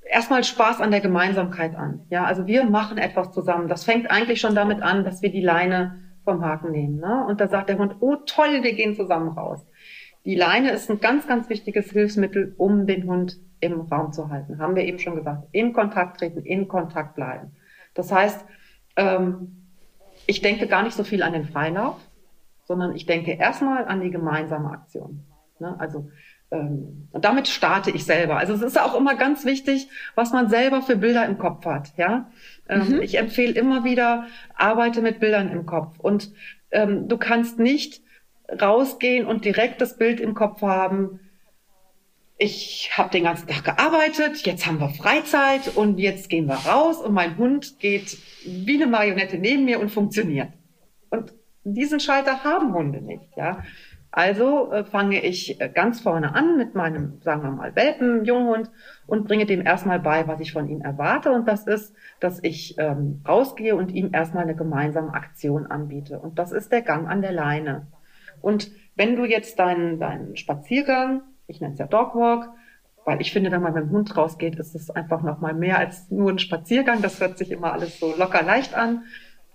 [0.06, 2.06] erstmal Spaß an der Gemeinsamkeit an.
[2.10, 3.67] Ja, also wir machen etwas zusammen.
[3.67, 6.99] Das fängt eigentlich schon damit an, dass wir die Leine vom Haken nehmen.
[6.99, 7.25] Ne?
[7.27, 9.65] Und da sagt der Hund, oh toll, wir gehen zusammen raus.
[10.25, 14.59] Die Leine ist ein ganz, ganz wichtiges Hilfsmittel, um den Hund im Raum zu halten.
[14.59, 15.47] Haben wir eben schon gesagt.
[15.51, 17.51] In Kontakt treten, in Kontakt bleiben.
[17.93, 18.45] Das heißt,
[18.95, 19.67] ähm,
[20.25, 21.97] ich denke gar nicht so viel an den Freilauf,
[22.65, 25.25] sondern ich denke erstmal an die gemeinsame Aktion.
[25.59, 25.75] Ne?
[25.79, 26.09] Also
[26.54, 28.38] ähm, und damit starte ich selber.
[28.38, 31.94] Also es ist auch immer ganz wichtig, was man selber für Bilder im Kopf hat.
[31.98, 32.30] Ja,
[32.70, 33.02] ähm, mhm.
[33.02, 36.00] ich empfehle immer wieder, arbeite mit Bildern im Kopf.
[36.00, 36.32] Und
[36.72, 38.02] ähm, du kannst nicht
[38.62, 41.20] rausgehen und direkt das Bild im Kopf haben.
[42.38, 46.98] Ich habe den ganzen Tag gearbeitet, jetzt haben wir Freizeit und jetzt gehen wir raus
[46.98, 50.50] und mein Hund geht wie eine Marionette neben mir und funktioniert.
[51.10, 53.63] Und diesen Schalter haben Hunde nicht, ja.
[54.15, 58.69] Also äh, fange ich äh, ganz vorne an mit meinem, sagen wir mal, Welpen, Junghund
[59.08, 61.32] und bringe dem erstmal bei, was ich von ihm erwarte.
[61.32, 66.19] Und das ist, dass ich ähm, rausgehe und ihm erstmal eine gemeinsame Aktion anbiete.
[66.19, 67.88] Und das ist der Gang an der Leine.
[68.39, 72.49] Und wenn du jetzt deinen, deinen Spaziergang, ich nenne es ja Dogwalk,
[73.06, 76.12] weil ich finde, wenn man mit dem Hund rausgeht, ist es einfach nochmal mehr als
[76.12, 77.02] nur ein Spaziergang.
[77.02, 79.06] Das hört sich immer alles so locker leicht an.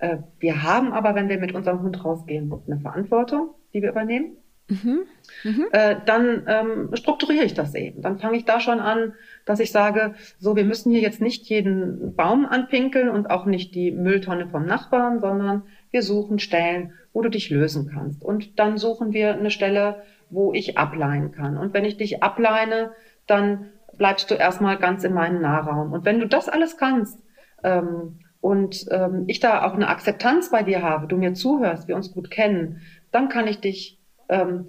[0.00, 4.36] Äh, wir haben aber, wenn wir mit unserem Hund rausgehen, eine Verantwortung, die wir übernehmen.
[4.68, 5.00] Mhm.
[5.44, 5.66] Mhm.
[5.72, 8.02] Äh, dann ähm, strukturiere ich das eben.
[8.02, 11.46] Dann fange ich da schon an, dass ich sage, so, wir müssen hier jetzt nicht
[11.46, 17.22] jeden Baum anpinkeln und auch nicht die Mülltonne vom Nachbarn, sondern wir suchen Stellen, wo
[17.22, 18.22] du dich lösen kannst.
[18.22, 21.56] Und dann suchen wir eine Stelle, wo ich ableihen kann.
[21.56, 22.90] Und wenn ich dich ableine,
[23.26, 25.92] dann bleibst du erstmal ganz in meinem Nahraum.
[25.92, 27.18] Und wenn du das alles kannst,
[27.64, 31.96] ähm, und ähm, ich da auch eine Akzeptanz bei dir habe, du mir zuhörst, wir
[31.96, 33.97] uns gut kennen, dann kann ich dich
[34.28, 34.68] ähm,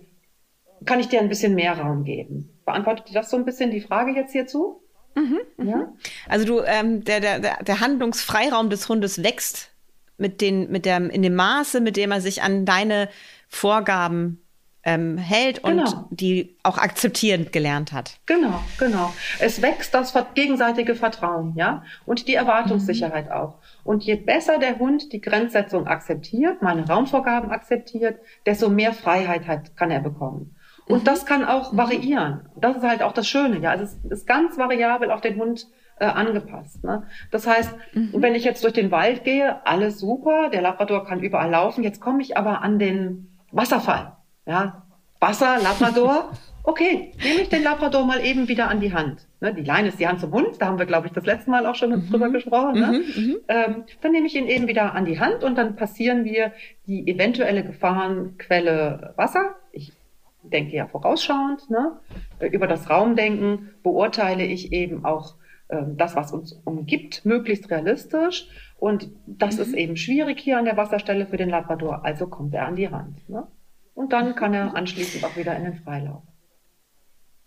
[0.86, 2.50] kann ich dir ein bisschen mehr Raum geben.
[2.65, 4.82] Beantwortet das so ein bisschen die Frage jetzt hierzu?
[5.15, 5.67] Mhm, mhm.
[5.67, 5.93] ja?
[6.28, 9.72] Also du, ähm, der, der, der Handlungsfreiraum des Hundes wächst
[10.17, 13.10] mit den, mit der, in dem Maße, mit dem er sich an deine
[13.48, 14.41] Vorgaben
[14.84, 16.08] ähm, hält und genau.
[16.10, 18.18] die auch akzeptieren gelernt hat.
[18.26, 19.13] Genau, genau.
[19.39, 23.32] Es wächst das gegenseitige Vertrauen, ja, und die Erwartungssicherheit mhm.
[23.32, 23.56] auch.
[23.84, 29.76] Und je besser der Hund die Grenzsetzung akzeptiert, meine Raumvorgaben akzeptiert, desto mehr Freiheit hat,
[29.76, 30.56] kann er bekommen.
[30.88, 31.06] Und mhm.
[31.06, 31.78] das kann auch mhm.
[31.78, 32.50] variieren.
[32.56, 33.72] Das ist halt auch das Schöne, ja.
[33.72, 35.68] Also es ist ganz variabel auf den Hund
[36.00, 36.84] äh, angepasst.
[36.84, 37.04] Ne?
[37.32, 38.13] Das heißt, mhm.
[38.13, 41.84] wenn ich jetzt durch den Wald gehe, alles super, der Labrador kann überall laufen.
[41.84, 44.13] Jetzt komme ich aber an den Wasserfall.
[44.49, 44.81] Ja,
[45.19, 46.31] Wasser, Labrador.
[46.63, 49.27] Okay, nehme ich den Labrador mal eben wieder an die Hand.
[49.41, 51.51] Ne, die Leine ist die Hand zum Hund, da haben wir, glaube ich, das letzte
[51.51, 52.09] Mal auch schon mhm.
[52.09, 52.79] drüber gesprochen.
[52.79, 52.88] Ne?
[52.88, 56.25] Mhm, mhm, ähm, dann nehme ich ihn eben wieder an die Hand und dann passieren
[56.25, 56.51] wir
[56.88, 59.55] die eventuelle Gefahrenquelle Wasser.
[59.71, 59.93] Ich
[60.41, 61.69] denke ja vorausschauend.
[61.69, 61.99] Ne?
[62.51, 65.35] Über das Raumdenken beurteile ich eben auch
[65.69, 68.47] ähm, das, was uns umgibt, möglichst realistisch.
[68.79, 69.62] Und das mhm.
[69.62, 72.85] ist eben schwierig hier an der Wasserstelle für den Labrador, also kommt er an die
[72.85, 73.29] Rand.
[73.29, 73.45] Ne?
[73.99, 76.23] Und dann kann er anschließend auch wieder in den Freilauf.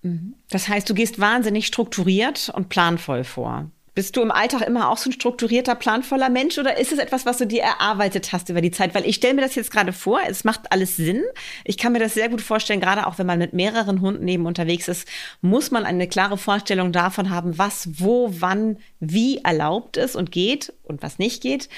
[0.02, 0.34] Mhm.
[0.50, 3.70] Das heißt, du gehst wahnsinnig strukturiert und planvoll vor.
[3.94, 7.24] Bist du im Alltag immer auch so ein strukturierter, planvoller Mensch oder ist es etwas,
[7.24, 8.94] was du dir erarbeitet hast über die Zeit?
[8.94, 11.22] Weil ich stelle mir das jetzt gerade vor, es macht alles Sinn.
[11.64, 14.44] Ich kann mir das sehr gut vorstellen, gerade auch wenn man mit mehreren Hunden eben
[14.44, 15.08] unterwegs ist,
[15.40, 20.74] muss man eine klare Vorstellung davon haben, was, wo, wann, wie erlaubt ist und geht
[20.82, 21.70] und was nicht geht.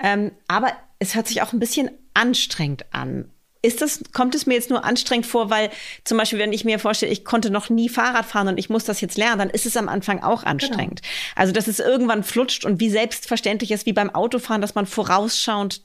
[0.00, 3.28] Ähm, aber es hört sich auch ein bisschen anstrengend an.
[3.62, 5.70] Ist das, kommt es mir jetzt nur anstrengend vor, weil
[6.04, 8.84] zum Beispiel, wenn ich mir vorstelle, ich konnte noch nie Fahrrad fahren und ich muss
[8.84, 10.50] das jetzt lernen, dann ist es am Anfang auch genau.
[10.50, 11.02] anstrengend.
[11.02, 11.12] Genau.
[11.36, 15.82] Also, dass es irgendwann flutscht und wie selbstverständlich ist, wie beim Autofahren, dass man vorausschauend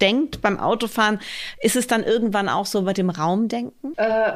[0.00, 1.20] denkt beim Autofahren,
[1.60, 3.96] ist es dann irgendwann auch so bei dem Raumdenken?
[3.96, 4.32] Äh,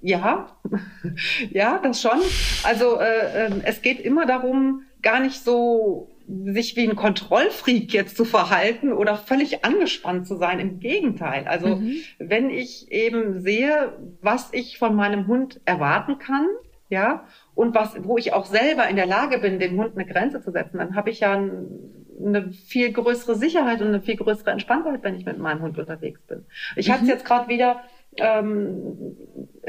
[0.00, 0.48] ja,
[1.50, 2.20] ja, das schon.
[2.64, 6.08] Also äh, äh, es geht immer darum, gar nicht so
[6.46, 10.60] sich wie ein Kontrollfreak jetzt zu verhalten oder völlig angespannt zu sein.
[10.60, 11.46] Im Gegenteil.
[11.46, 11.96] Also mhm.
[12.18, 16.46] wenn ich eben sehe, was ich von meinem Hund erwarten kann,
[16.88, 20.42] ja, und was, wo ich auch selber in der Lage bin, dem Hund eine Grenze
[20.42, 25.02] zu setzen, dann habe ich ja eine viel größere Sicherheit und eine viel größere Entspanntheit,
[25.02, 26.44] wenn ich mit meinem Hund unterwegs bin.
[26.76, 26.92] Ich mhm.
[26.92, 27.82] hatte es jetzt gerade wieder
[28.16, 29.16] ähm,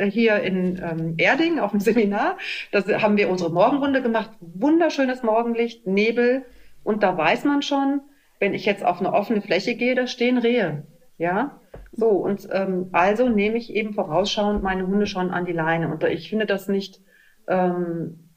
[0.10, 2.38] hier in ähm, Erding auf dem Seminar.
[2.72, 4.32] Da haben wir unsere Morgenrunde gemacht.
[4.40, 6.46] Wunderschönes Morgenlicht, Nebel.
[6.84, 8.02] Und da weiß man schon,
[8.40, 10.86] wenn ich jetzt auf eine offene Fläche gehe, da stehen Rehe.
[11.18, 11.60] Ja,
[11.92, 12.10] so.
[12.10, 15.92] Und ähm, also nehme ich eben vorausschauend meine Hunde schon an die Leine.
[15.92, 17.00] Und ich finde das nicht
[17.48, 18.30] ähm,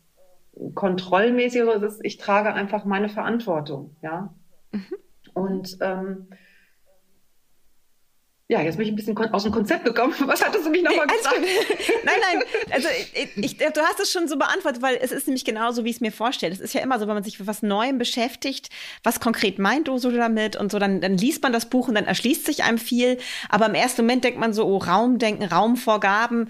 [0.74, 3.96] kontrollmäßig, sondern ich trage einfach meine Verantwortung.
[4.02, 4.34] Ja.
[4.72, 4.96] Mhm.
[5.34, 6.28] Und ähm,
[8.48, 10.14] ja, jetzt bin ich ein bisschen aus dem Konzept gekommen.
[10.26, 11.40] Was hattest du mich nochmal gesagt?
[12.04, 15.44] nein, nein, also ich, ich, du hast es schon so beantwortet, weil es ist nämlich
[15.44, 16.52] genauso, wie ich es mir vorstelle.
[16.52, 18.68] Es ist ja immer so, wenn man sich für was Neuem beschäftigt,
[19.02, 21.96] was konkret meint du so damit und so, dann, dann liest man das Buch und
[21.96, 23.18] dann erschließt sich einem viel.
[23.48, 26.48] Aber im ersten Moment denkt man so, oh, Raumdenken, Raumvorgaben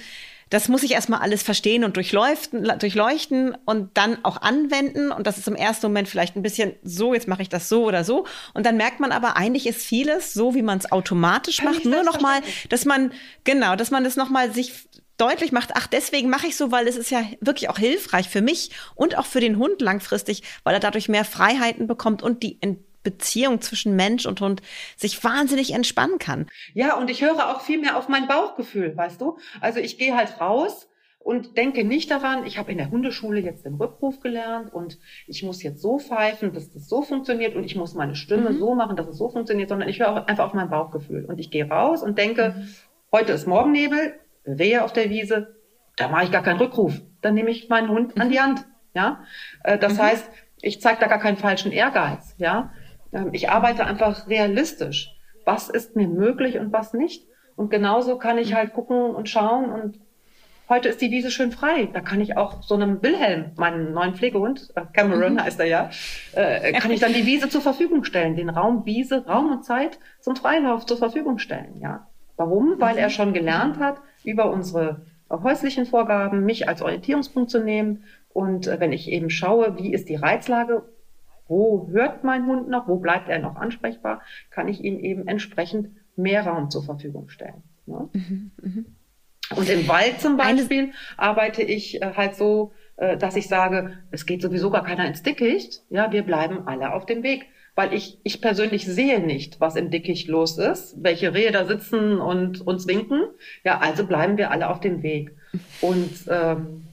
[0.49, 5.11] das muss ich erstmal alles verstehen und durchleuchten, durchleuchten und dann auch anwenden.
[5.11, 7.85] Und das ist im ersten Moment vielleicht ein bisschen so, jetzt mache ich das so
[7.85, 8.27] oder so.
[8.55, 11.85] Und dann merkt man aber, eigentlich ist vieles so, wie man es automatisch macht.
[11.85, 14.73] Nur nochmal, dass man, genau, dass man das nochmal sich
[15.17, 18.43] deutlich macht, ach, deswegen mache ich so, weil es ist ja wirklich auch hilfreich für
[18.43, 22.59] mich und auch für den Hund langfristig, weil er dadurch mehr Freiheiten bekommt und die
[23.07, 24.63] Beziehung zwischen Mensch und Hund
[24.97, 26.49] sich wahnsinnig entspannen kann.
[26.75, 29.39] Ja, und ich höre auch viel mehr auf mein Bauchgefühl, weißt du?
[29.61, 30.89] Also ich gehe halt raus
[31.21, 35.45] und denke nicht daran, ich habe in der Hundeschule jetzt den Rückruf gelernt und ich
[35.45, 38.59] muss jetzt so pfeifen, dass das so funktioniert und ich muss meine Stimme mhm.
[38.59, 41.53] so machen, dass es so funktioniert, sondern ich höre einfach auf mein Bauchgefühl und ich
[41.53, 42.69] gehe raus und denke, mhm.
[43.13, 45.57] heute ist Morgennebel, Rehe auf der Wiese,
[45.97, 48.65] da mache ich gar keinen Rückruf, dann nehme ich meinen Hund an die Hand,
[48.95, 49.25] ja?
[49.63, 50.03] Äh, das mhm.
[50.03, 50.31] heißt,
[50.63, 52.73] ich zeige da gar keinen falschen Ehrgeiz, ja?
[53.17, 55.17] Ähm, ich arbeite einfach realistisch.
[55.45, 57.27] Was ist mir möglich und was nicht?
[57.57, 59.99] Und genauso kann ich halt gucken und schauen und
[60.69, 61.89] heute ist die Wiese schön frei.
[61.93, 65.43] Da kann ich auch so einem Wilhelm, meinen neuen Pflegehund, äh, Cameron mhm.
[65.43, 65.91] heißt er ja,
[66.35, 69.99] äh, kann ich dann die Wiese zur Verfügung stellen, den Raum Wiese, Raum und Zeit
[70.21, 72.07] zum Freilauf zur Verfügung stellen, ja.
[72.37, 72.75] Warum?
[72.79, 78.05] Weil er schon gelernt hat, über unsere häuslichen Vorgaben mich als Orientierungspunkt zu nehmen.
[78.29, 80.83] Und äh, wenn ich eben schaue, wie ist die Reizlage,
[81.49, 82.89] wo hört mein Hund noch?
[82.89, 84.23] Wo bleibt er noch ansprechbar?
[84.51, 87.63] Kann ich ihm eben entsprechend mehr Raum zur Verfügung stellen.
[87.87, 88.09] Ne?
[88.13, 88.85] Mhm, mh.
[89.55, 94.27] Und im Wald zum Beispiel arbeite ich äh, halt so, äh, dass ich sage, es
[94.27, 95.83] geht sowieso gar keiner ins Dickicht.
[95.89, 97.47] Ja, wir bleiben alle auf dem Weg.
[97.77, 102.19] Weil ich, ich persönlich sehe nicht, was im Dickicht los ist, welche Rehe da sitzen
[102.19, 103.25] und uns winken.
[103.65, 105.37] Ja, also bleiben wir alle auf dem Weg.
[105.83, 106.86] Und ähm,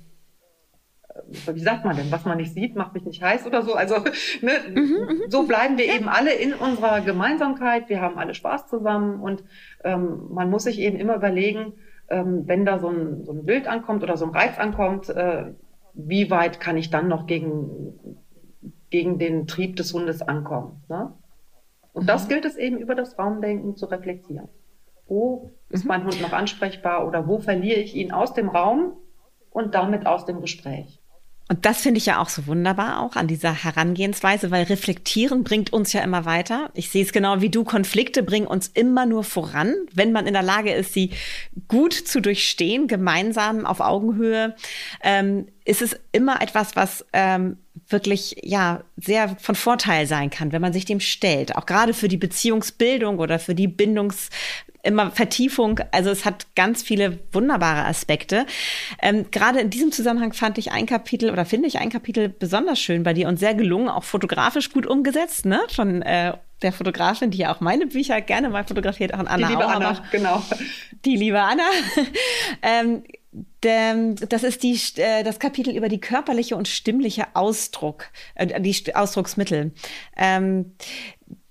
[1.53, 3.73] wie sagt man denn, was man nicht sieht, macht mich nicht heiß oder so.
[3.73, 3.95] Also
[4.41, 5.21] ne, mhm, mhm.
[5.29, 5.95] so bleiben wir ja.
[5.95, 7.89] eben alle in unserer Gemeinsamkeit.
[7.89, 9.43] Wir haben alle Spaß zusammen und
[9.83, 11.73] ähm, man muss sich eben immer überlegen,
[12.09, 15.53] ähm, wenn da so ein, so ein Bild ankommt oder so ein Reiz ankommt, äh,
[15.93, 18.17] wie weit kann ich dann noch gegen,
[18.89, 20.83] gegen den Trieb des Hundes ankommen.
[20.89, 21.13] Ne?
[21.93, 22.07] Und mhm.
[22.07, 24.49] das gilt es eben über das Raumdenken zu reflektieren.
[25.07, 25.89] Wo ist mhm.
[25.89, 28.93] mein Hund noch ansprechbar oder wo verliere ich ihn aus dem Raum
[29.49, 31.02] und damit aus dem Gespräch?
[31.49, 35.73] Und das finde ich ja auch so wunderbar auch an dieser Herangehensweise, weil reflektieren bringt
[35.73, 36.71] uns ja immer weiter.
[36.73, 40.33] Ich sehe es genau wie du, Konflikte bringen uns immer nur voran, wenn man in
[40.33, 41.11] der Lage ist, sie
[41.67, 44.55] gut zu durchstehen, gemeinsam auf Augenhöhe.
[45.01, 50.61] Ähm, ist es immer etwas, was ähm, wirklich ja sehr von Vorteil sein kann, wenn
[50.61, 51.55] man sich dem stellt.
[51.57, 54.29] Auch gerade für die Beziehungsbildung oder für die Bindungs
[54.83, 55.79] immer Vertiefung.
[55.91, 58.45] Also es hat ganz viele wunderbare Aspekte.
[59.01, 62.79] Ähm, Gerade in diesem Zusammenhang fand ich ein Kapitel oder finde ich ein Kapitel besonders
[62.79, 65.61] schön bei dir und sehr gelungen, auch fotografisch gut umgesetzt, ne?
[65.69, 69.47] Von äh, der Fotografin, die ja auch meine Bücher gerne mal fotografiert, auch an Anna
[69.47, 69.65] Die liebe.
[69.65, 70.43] Anna, genau.
[71.05, 71.63] Die liebe Anna.
[72.61, 73.03] ähm,
[73.61, 79.71] das ist die, äh, das Kapitel über die körperliche und stimmliche Ausdruck, äh, die Ausdrucksmittel.
[80.15, 80.75] Ähm,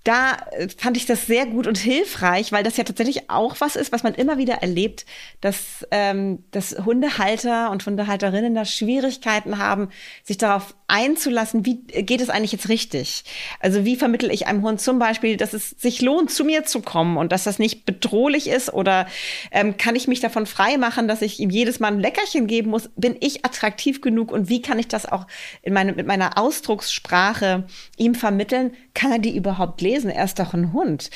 [0.04, 3.76] da äh, fand ich das sehr gut und hilfreich, weil das ja tatsächlich auch was
[3.76, 5.06] ist, was man immer wieder erlebt,
[5.40, 9.90] dass, ähm, dass Hundehalter und Hundehalterinnen da Schwierigkeiten haben,
[10.24, 13.24] sich darauf einzulassen, wie geht es eigentlich jetzt richtig?
[13.60, 16.82] Also wie vermittel ich einem Hund zum Beispiel, dass es sich lohnt, zu mir zu
[16.82, 19.06] kommen und dass das nicht bedrohlich ist oder
[19.50, 22.70] ähm, kann ich mich davon frei machen, dass ich ihm jedes Mal ein Leckerchen geben
[22.70, 22.90] muss?
[22.94, 25.26] Bin ich attraktiv genug und wie kann ich das auch
[25.62, 28.74] in meine, mit meiner Ausdruckssprache ihm vermitteln?
[28.92, 30.10] Kann er die überhaupt lesen?
[30.10, 31.08] Er ist doch ein Hund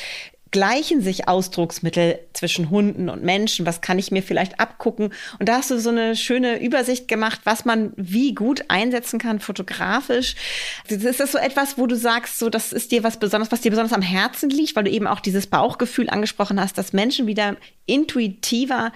[0.51, 3.67] gleichen sich Ausdrucksmittel zwischen Hunden und Menschen?
[3.67, 5.13] Was kann ich mir vielleicht abgucken?
[5.39, 9.41] Und da hast du so eine schöne Übersicht gemacht, was man wie gut einsetzen kann
[9.41, 10.37] fotografisch.
[10.89, 13.71] Ist das so etwas, wo du sagst, so das ist dir was besonders, was dir
[13.71, 17.57] besonders am Herzen liegt, weil du eben auch dieses Bauchgefühl angesprochen hast, dass Menschen wieder
[17.87, 18.93] intuitiver,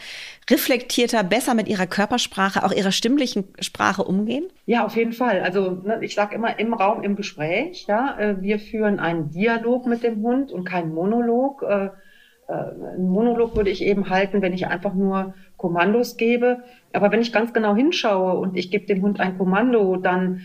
[0.48, 4.44] reflektierter, besser mit ihrer Körpersprache, auch ihrer stimmlichen Sprache umgehen?
[4.66, 5.40] Ja, auf jeden Fall.
[5.40, 7.86] Also ne, ich sage immer im Raum, im Gespräch.
[7.88, 11.39] Ja, äh, wir führen einen Dialog mit dem Hund und keinen Monolog.
[11.62, 11.90] Äh,
[12.50, 16.64] äh, ein Monolog würde ich eben halten, wenn ich einfach nur Kommandos gebe.
[16.92, 20.40] Aber wenn ich ganz genau hinschaue und ich gebe dem Hund ein Kommando, dann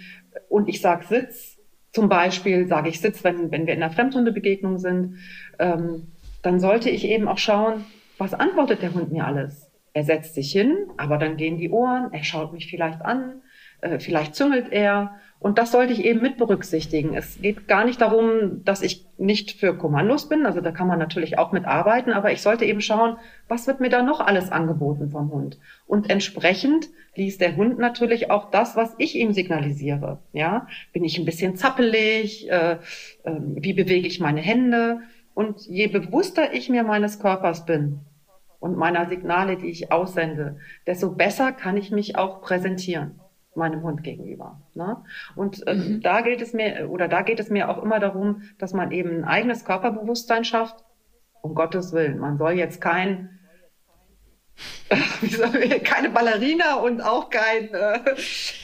[0.50, 1.58] und ich sage Sitz,
[1.92, 5.16] zum Beispiel sage ich Sitz, wenn, wenn wir in einer Fremdhundebegegnung sind,
[5.60, 6.08] ähm,
[6.42, 7.86] dann sollte ich eben auch schauen,
[8.18, 9.72] was antwortet der Hund mir alles?
[9.94, 13.42] Er setzt sich hin, aber dann gehen die Ohren, er schaut mich vielleicht an,
[13.82, 15.16] äh, vielleicht züngelt er.
[15.40, 17.14] Und das sollte ich eben mit berücksichtigen.
[17.14, 20.46] Es geht gar nicht darum, dass ich nicht für Kommandos bin.
[20.46, 23.18] Also da kann man natürlich auch mit arbeiten, aber ich sollte eben schauen,
[23.48, 25.60] was wird mir da noch alles angeboten vom Hund?
[25.86, 30.20] Und entsprechend liest der Hund natürlich auch das, was ich ihm signalisiere.
[30.32, 32.50] Ja, bin ich ein bisschen zappelig?
[32.50, 32.78] Äh, äh,
[33.24, 35.02] wie bewege ich meine Hände?
[35.34, 38.00] Und je bewusster ich mir meines Körpers bin
[38.60, 43.20] und meiner Signale, die ich aussende, desto besser kann ich mich auch präsentieren
[43.56, 44.62] meinem Hund gegenüber.
[44.74, 44.98] Ne?
[45.36, 46.02] Und äh, mhm.
[46.02, 49.20] da gilt es mir, oder da geht es mir auch immer darum, dass man eben
[49.20, 50.84] ein eigenes Körperbewusstsein schafft.
[51.42, 52.18] Um Gottes Willen.
[52.18, 53.40] Man soll jetzt kein,
[54.90, 58.00] äh, keine Ballerina und auch kein, äh,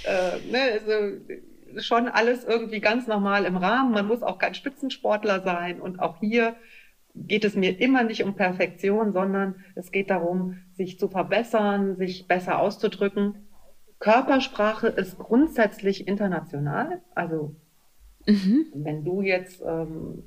[0.06, 3.92] äh, ne, also schon alles irgendwie ganz normal im Rahmen.
[3.92, 5.80] Man muss auch kein Spitzensportler sein.
[5.80, 6.56] Und auch hier
[7.14, 12.28] geht es mir immer nicht um Perfektion, sondern es geht darum, sich zu verbessern, sich
[12.28, 13.48] besser auszudrücken
[14.02, 17.02] Körpersprache ist grundsätzlich international.
[17.16, 17.56] Also
[18.26, 18.66] mhm.
[18.74, 20.24] wenn du jetzt ähm,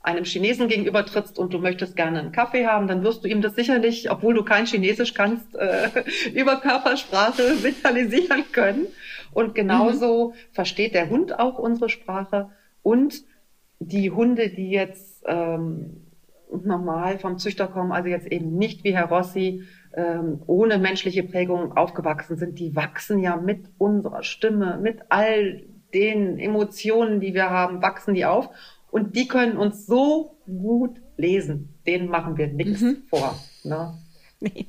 [0.00, 3.42] einem Chinesen gegenüber trittst und du möchtest gerne einen Kaffee haben, dann wirst du ihm
[3.42, 5.90] das sicherlich, obwohl du kein Chinesisch kannst, äh,
[6.34, 8.86] über Körpersprache signalisieren können.
[9.32, 10.34] Und genauso mhm.
[10.52, 12.48] versteht der Hund auch unsere Sprache.
[12.82, 13.24] Und
[13.78, 16.06] die Hunde, die jetzt ähm,
[16.50, 21.76] normal vom Züchter kommen, also jetzt eben nicht wie Herr Rossi ähm, ohne menschliche Prägung
[21.76, 25.62] aufgewachsen sind, die wachsen ja mit unserer Stimme, mit all
[25.94, 28.50] den Emotionen, die wir haben, wachsen die auf.
[28.90, 31.74] Und die können uns so gut lesen.
[31.86, 33.02] Denen machen wir nichts mhm.
[33.08, 33.38] vor.
[33.64, 33.94] Ne?
[34.54, 34.66] Nee.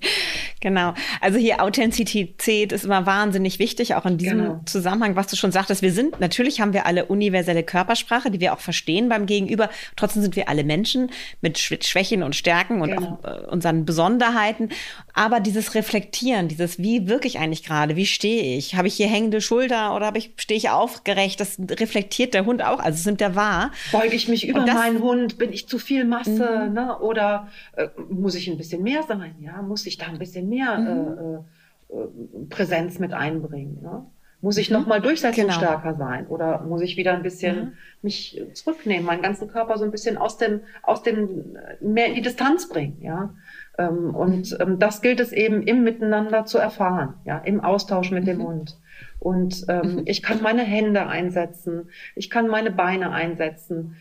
[0.62, 0.93] Genau.
[1.21, 4.62] Also hier Authentizität ist immer wahnsinnig wichtig, auch in diesem genau.
[4.65, 5.82] Zusammenhang, was du schon sagtest.
[5.82, 9.69] Wir sind, natürlich haben wir alle universelle Körpersprache, die wir auch verstehen beim Gegenüber.
[9.95, 13.19] Trotzdem sind wir alle Menschen mit Schwächen und Stärken und genau.
[13.23, 14.69] auch äh, unseren Besonderheiten.
[15.13, 18.75] Aber dieses Reflektieren, dieses, wie wirklich eigentlich gerade, wie stehe ich?
[18.75, 21.39] Habe ich hier hängende Schulter oder habe ich, stehe ich aufgerecht?
[21.39, 23.71] Das reflektiert der Hund auch, also sind der wahr.
[23.91, 25.38] Beuge ich mich über das, meinen Hund?
[25.38, 26.67] Bin ich zu viel Masse?
[26.67, 26.73] Mhm.
[26.73, 26.99] Ne?
[26.99, 29.36] Oder äh, muss ich ein bisschen mehr sein?
[29.39, 31.43] Ja, muss ich da ein bisschen mehr mhm.
[31.89, 33.79] äh, äh, Präsenz mit einbringen.
[33.81, 34.05] Ne?
[34.41, 34.77] Muss ich mhm.
[34.77, 36.05] nochmal durchsetzungsstärker genau.
[36.05, 37.73] sein oder muss ich wieder ein bisschen mhm.
[38.01, 42.21] mich zurücknehmen, meinen ganzen Körper so ein bisschen aus dem, aus dem mehr in die
[42.21, 43.33] Distanz bringen, ja.
[43.77, 48.27] Ähm, und ähm, das gilt es eben im Miteinander zu erfahren, ja, im Austausch mit
[48.27, 48.43] dem mhm.
[48.43, 48.77] Hund.
[49.19, 50.01] Und ähm, mhm.
[50.05, 53.95] ich kann meine Hände einsetzen, ich kann meine Beine einsetzen.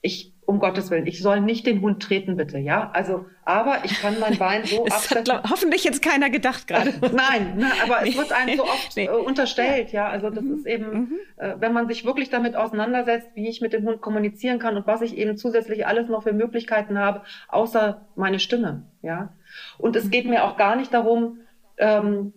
[0.00, 2.90] Ich um Gottes Willen, ich soll nicht den Hund treten, bitte, ja?
[2.92, 6.94] Also, aber ich kann mein Bein so das Hat, glaub, hoffentlich jetzt keiner gedacht gerade.
[7.00, 8.10] Nein, ne, aber nee.
[8.10, 9.06] es wird einem so oft nee.
[9.06, 10.08] äh, unterstellt, ja?
[10.08, 10.54] Also, das mhm.
[10.54, 11.18] ist eben, mhm.
[11.36, 14.86] äh, wenn man sich wirklich damit auseinandersetzt, wie ich mit dem Hund kommunizieren kann und
[14.86, 19.34] was ich eben zusätzlich alles noch für Möglichkeiten habe, außer meine Stimme, ja?
[19.78, 21.40] Und es geht mir auch gar nicht darum,
[21.76, 22.32] ähm,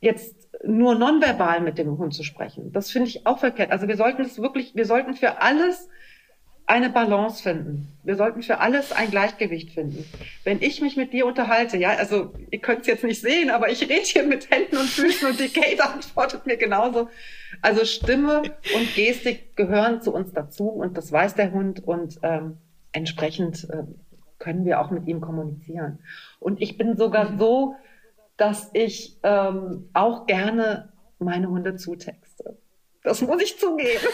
[0.00, 2.72] jetzt nur nonverbal mit dem Hund zu sprechen.
[2.72, 3.72] Das finde ich auch verkehrt.
[3.72, 5.88] Also wir sollten es wirklich, wir sollten für alles
[6.68, 7.88] eine Balance finden.
[8.04, 10.04] Wir sollten für alles ein Gleichgewicht finden.
[10.44, 13.70] Wenn ich mich mit dir unterhalte, ja, also ihr könnt es jetzt nicht sehen, aber
[13.70, 17.08] ich rede hier mit Händen und Füßen und die Kate antwortet mir genauso.
[17.62, 18.42] Also Stimme
[18.74, 22.58] und Gestik gehören zu uns dazu und das weiß der Hund und ähm,
[22.92, 23.84] entsprechend äh,
[24.38, 26.00] können wir auch mit ihm kommunizieren.
[26.38, 27.38] Und ich bin sogar mhm.
[27.38, 27.76] so,
[28.36, 32.58] dass ich ähm, auch gerne meine Hunde zutexte.
[33.02, 34.06] Das muss ich zugeben.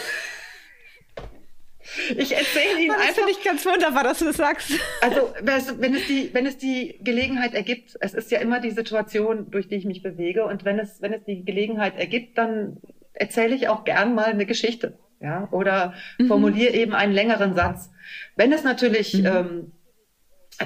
[2.17, 3.13] Ich erzähle Ihnen das einfach.
[3.15, 4.71] finde ich ganz wunderbar, dass du das sagst.
[5.01, 9.51] Also, wenn es die, wenn es die Gelegenheit ergibt, es ist ja immer die Situation,
[9.51, 10.45] durch die ich mich bewege.
[10.45, 12.77] Und wenn es, wenn es die Gelegenheit ergibt, dann
[13.13, 14.97] erzähle ich auch gern mal eine Geschichte.
[15.21, 16.27] Ja, oder mhm.
[16.27, 17.89] formuliere eben einen längeren Satz.
[18.35, 19.25] Wenn es natürlich, mhm.
[19.25, 19.71] ähm,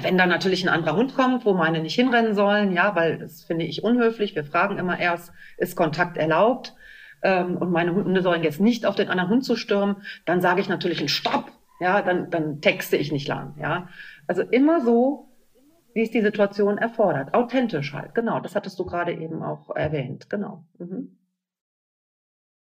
[0.02, 3.44] wenn da natürlich ein anderer Hund kommt, wo meine nicht hinrennen sollen, ja, weil das
[3.44, 4.34] finde ich unhöflich.
[4.34, 6.74] Wir fragen immer erst, ist Kontakt erlaubt?
[7.22, 10.60] Ähm, und meine Hunde sollen jetzt nicht auf den anderen Hund zu stürmen, dann sage
[10.60, 11.50] ich natürlich ein Stopp.
[11.80, 13.88] ja, dann, dann texte ich nicht lang, ja.
[14.26, 15.28] Also immer so,
[15.94, 17.34] wie es die Situation erfordert.
[17.34, 18.40] Authentisch halt, genau.
[18.40, 20.64] Das hattest du gerade eben auch erwähnt, genau.
[20.78, 21.16] Mhm.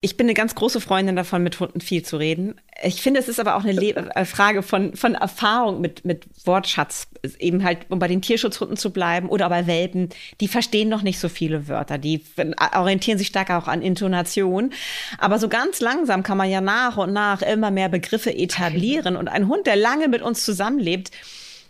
[0.04, 2.56] Ich bin eine ganz große Freundin davon, mit Hunden viel zu reden.
[2.82, 6.26] Ich finde, es ist aber auch eine Le äh, Frage von, von Erfahrung mit, mit
[6.44, 7.08] Wortschatz.
[7.38, 11.20] Eben halt, um bei den Tierschutzhunden zu bleiben oder bei Welpen, die verstehen noch nicht
[11.20, 12.00] so viele Wörter.
[12.00, 12.24] Die
[12.76, 14.74] orientieren sich stärker auch an Intonation.
[15.20, 19.16] Aber so ganz langsam kann man ja nach und nach immer mehr Begriffe etablieren.
[19.16, 21.12] Und ein Hund, der lange mit uns zusammenlebt,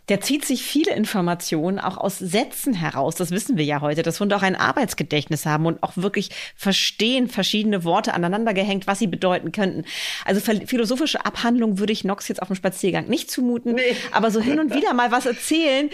[0.10, 3.16] der zieht sich viele Informationen auch aus Sätzen heraus.
[3.16, 7.28] Das wissen wir ja heute, dass Hunde auch ein Arbeitsgedächtnis haben und auch wirklich verstehen
[7.28, 9.86] verschiedene Worte aneinander gehängt, was sie bedeuten könnten.
[10.26, 13.96] Also philosophische Abhandlung würde ich Nox jetzt auf dem Spaziergang nicht zumuten, nee.
[14.12, 15.90] aber so hin und wieder mal was erzählen,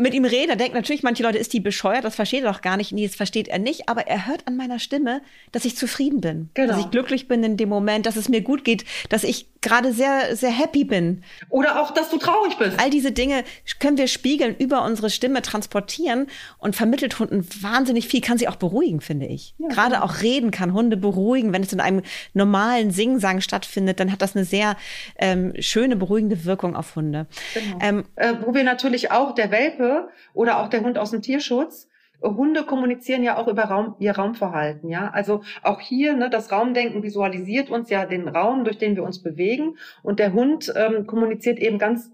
[0.00, 0.48] mit ihm reden.
[0.48, 2.92] Da denken natürlich manche Leute, ist die bescheuert, das versteht er doch gar nicht.
[2.92, 5.20] Nee, das versteht er nicht, aber er hört an meiner Stimme,
[5.52, 6.72] dass ich zufrieden bin, genau.
[6.72, 9.92] dass ich glücklich bin in dem Moment, dass es mir gut geht, dass ich gerade
[9.92, 11.22] sehr, sehr happy bin.
[11.50, 12.80] Oder auch, dass du traurig bist.
[12.80, 13.44] All diese Dinge
[13.80, 16.26] können wir spiegeln, über unsere Stimme transportieren
[16.58, 19.54] und vermittelt Hunden wahnsinnig viel, kann sie auch beruhigen, finde ich.
[19.58, 21.52] Ja, Gerade auch reden kann Hunde beruhigen.
[21.52, 22.02] Wenn es in einem
[22.32, 24.76] normalen Singsang stattfindet, dann hat das eine sehr
[25.18, 27.26] ähm, schöne, beruhigende Wirkung auf Hunde.
[27.54, 27.78] Genau.
[27.80, 31.87] Ähm, äh, wo wir natürlich auch der Welpe oder auch der Hund aus dem Tierschutz
[32.22, 35.10] Hunde kommunizieren ja auch über Raum, ihr Raumverhalten, ja.
[35.10, 39.22] Also auch hier, ne, das Raumdenken visualisiert uns ja den Raum, durch den wir uns
[39.22, 39.76] bewegen.
[40.02, 42.10] Und der Hund ähm, kommuniziert eben ganz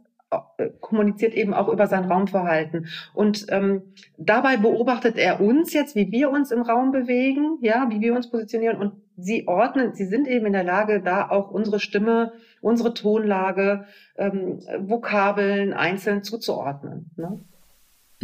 [0.59, 2.87] äh, kommuniziert eben auch über sein Raumverhalten.
[3.15, 3.83] Und ähm,
[4.19, 8.31] dabei beobachtet er uns jetzt, wie wir uns im Raum bewegen, ja, wie wir uns
[8.31, 12.95] positionieren und sie ordnen, sie sind eben in der Lage, da auch unsere Stimme, unsere
[12.95, 13.87] Tonlage,
[14.17, 17.11] ähm, Vokabeln einzeln zuzuordnen.
[17.17, 17.41] Ne?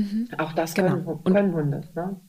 [0.01, 0.29] Mhm.
[0.39, 1.17] Auch das können, genau.
[1.25, 1.83] können Hunde.
[1.95, 2.21] Ne?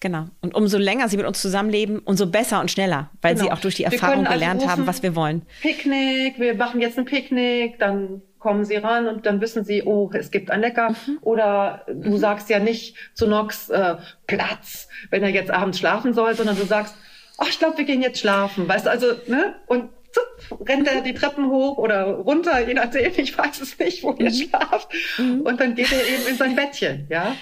[0.00, 0.26] Genau.
[0.40, 3.46] Und umso länger sie mit uns zusammenleben, umso besser und schneller, weil genau.
[3.46, 5.42] sie auch durch die Erfahrung also gelernt rufen, haben, was wir wollen.
[5.60, 10.10] Picknick, wir machen jetzt ein Picknick, dann kommen sie ran und dann wissen sie, oh,
[10.12, 10.90] es gibt ein Lecker.
[10.90, 11.18] Mhm.
[11.20, 12.16] Oder du mhm.
[12.16, 13.94] sagst ja nicht zu Nox äh,
[14.26, 16.96] Platz, wenn er jetzt abends schlafen soll, sondern du sagst,
[17.38, 18.66] ach, ich glaube, wir gehen jetzt schlafen.
[18.66, 19.54] Weißt du, also, ne?
[19.66, 19.90] Und
[20.68, 24.30] rennt er die Treppen hoch oder runter, je nachdem, ich weiß es nicht, wo ihr
[24.30, 24.34] mhm.
[24.34, 24.88] schlaft.
[25.18, 25.40] Mhm.
[25.42, 27.34] Und dann geht er eben in sein Bettchen, ja.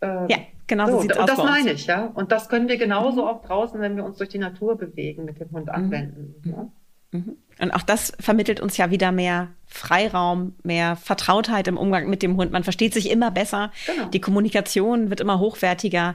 [0.00, 2.06] Ähm, ja, genau so, so sieht's Und das meine ich, ja.
[2.14, 3.28] Und das können wir genauso mhm.
[3.28, 5.72] auch draußen, wenn wir uns durch die Natur bewegen, mit dem Hund mhm.
[5.72, 6.34] anwenden.
[6.42, 6.50] Mhm.
[6.50, 6.68] Ja?
[7.10, 7.36] Mhm.
[7.60, 12.36] Und auch das vermittelt uns ja wieder mehr Freiraum, mehr Vertrautheit im Umgang mit dem
[12.36, 12.52] Hund.
[12.52, 13.72] Man versteht sich immer besser.
[13.86, 14.08] Genau.
[14.10, 16.14] Die Kommunikation wird immer hochwertiger.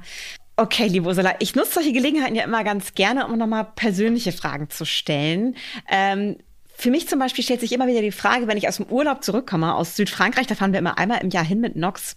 [0.56, 4.70] Okay, liebe Ursula, ich nutze solche Gelegenheiten ja immer ganz gerne, um nochmal persönliche Fragen
[4.70, 5.56] zu stellen.
[5.89, 6.38] Ähm,
[6.76, 9.24] für mich zum Beispiel stellt sich immer wieder die Frage, wenn ich aus dem Urlaub
[9.24, 12.16] zurückkomme, aus Südfrankreich, da fahren wir immer einmal im Jahr hin mit Nox.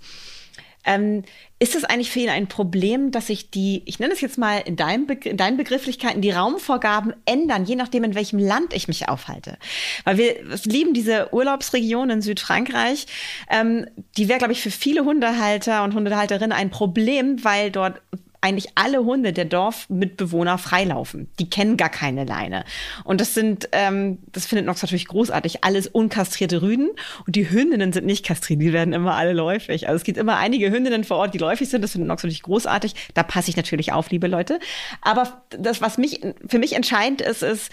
[0.85, 1.25] Ähm,
[1.59, 4.59] ist es eigentlich für ihn ein Problem, dass sich die, ich nenne es jetzt mal
[4.59, 9.09] in, deinem in deinen Begrifflichkeiten, die Raumvorgaben ändern, je nachdem, in welchem Land ich mich
[9.09, 9.59] aufhalte?
[10.05, 10.35] Weil wir
[10.65, 13.07] lieben diese Urlaubsregion in Südfrankreich.
[13.51, 18.01] Ähm, die wäre, glaube ich, für viele Hundehalter und Hundehalterinnen ein Problem, weil dort
[18.47, 21.29] eigentlich alle Hunde der Dorfmitbewohner freilaufen.
[21.41, 22.65] Die kennen gar keine Leine.
[23.03, 26.91] Und das sind, ähm, das findet Nox natürlich großartig, alles unkastrierte Rüden.
[27.27, 29.89] Und die Hündinnen sind nicht kastriert, die werden immer alle läufig.
[29.89, 31.83] Also es gibt immer einige Hündinnen vor Ort, die läufig sind.
[31.83, 32.95] Das findet Nox natürlich großartig.
[33.15, 34.61] Da passe ich natürlich auf, liebe Leute.
[35.03, 37.73] Aber das, was mich, für mich entscheidend ist, ist,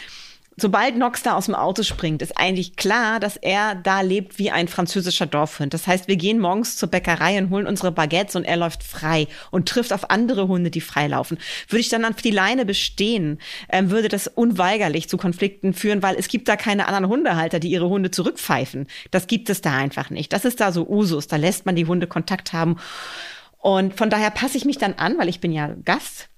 [0.56, 4.52] Sobald Nox da aus dem Auto springt, ist eigentlich klar, dass er da lebt wie
[4.52, 5.74] ein französischer Dorfhund.
[5.74, 9.28] Das heißt, wir gehen morgens zur Bäckerei und holen unsere Baguettes und er läuft frei
[9.50, 11.40] und trifft auf andere Hunde, die freilaufen.
[11.70, 13.40] Würde ich dann auf die Leine bestehen,
[13.70, 17.72] ähm, würde das unweigerlich zu Konflikten führen, weil es gibt da keine anderen Hundehalter, die
[17.72, 18.88] ihre Hunde zurückpfeifen.
[19.10, 20.34] Das gibt es da einfach nicht.
[20.34, 21.28] Das ist da so Usus.
[21.28, 22.78] Da lässt man die Hunde Kontakt haben.
[23.58, 26.30] Und von daher passe ich mich dann an, weil ich bin ja Gast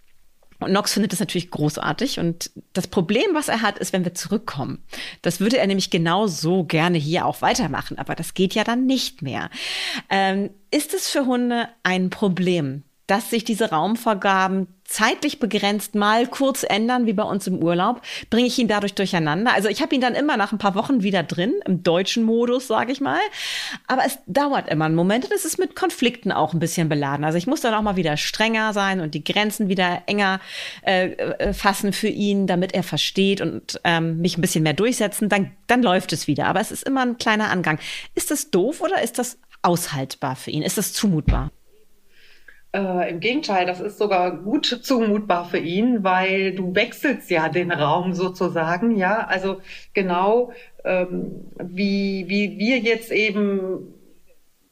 [0.59, 2.19] und Nox findet das natürlich großartig.
[2.19, 4.83] Und das Problem, was er hat, ist, wenn wir zurückkommen.
[5.21, 7.97] Das würde er nämlich genau so gerne hier auch weitermachen.
[7.97, 9.49] Aber das geht ja dann nicht mehr.
[10.09, 16.63] Ähm, ist es für Hunde ein Problem, dass sich diese Raumvorgaben zeitlich begrenzt mal kurz
[16.63, 19.51] ändern, wie bei uns im Urlaub, bringe ich ihn dadurch durcheinander.
[19.53, 22.67] Also ich habe ihn dann immer nach ein paar Wochen wieder drin, im deutschen Modus,
[22.67, 23.19] sage ich mal.
[23.87, 27.25] Aber es dauert immer einen Moment und es ist mit Konflikten auch ein bisschen beladen.
[27.25, 30.39] Also ich muss dann auch mal wieder strenger sein und die Grenzen wieder enger
[30.83, 35.29] äh, äh fassen für ihn, damit er versteht und ähm, mich ein bisschen mehr durchsetzen.
[35.29, 36.45] Dann, dann läuft es wieder.
[36.45, 37.79] Aber es ist immer ein kleiner Angang.
[38.13, 40.61] Ist das doof oder ist das aushaltbar für ihn?
[40.61, 41.49] Ist das zumutbar?
[42.75, 47.71] Äh, Im Gegenteil, das ist sogar gut zumutbar für ihn, weil du wechselst ja den
[47.71, 49.25] Raum sozusagen, ja.
[49.27, 49.61] Also
[49.93, 50.51] genau
[50.83, 53.93] ähm, wie, wie wir jetzt eben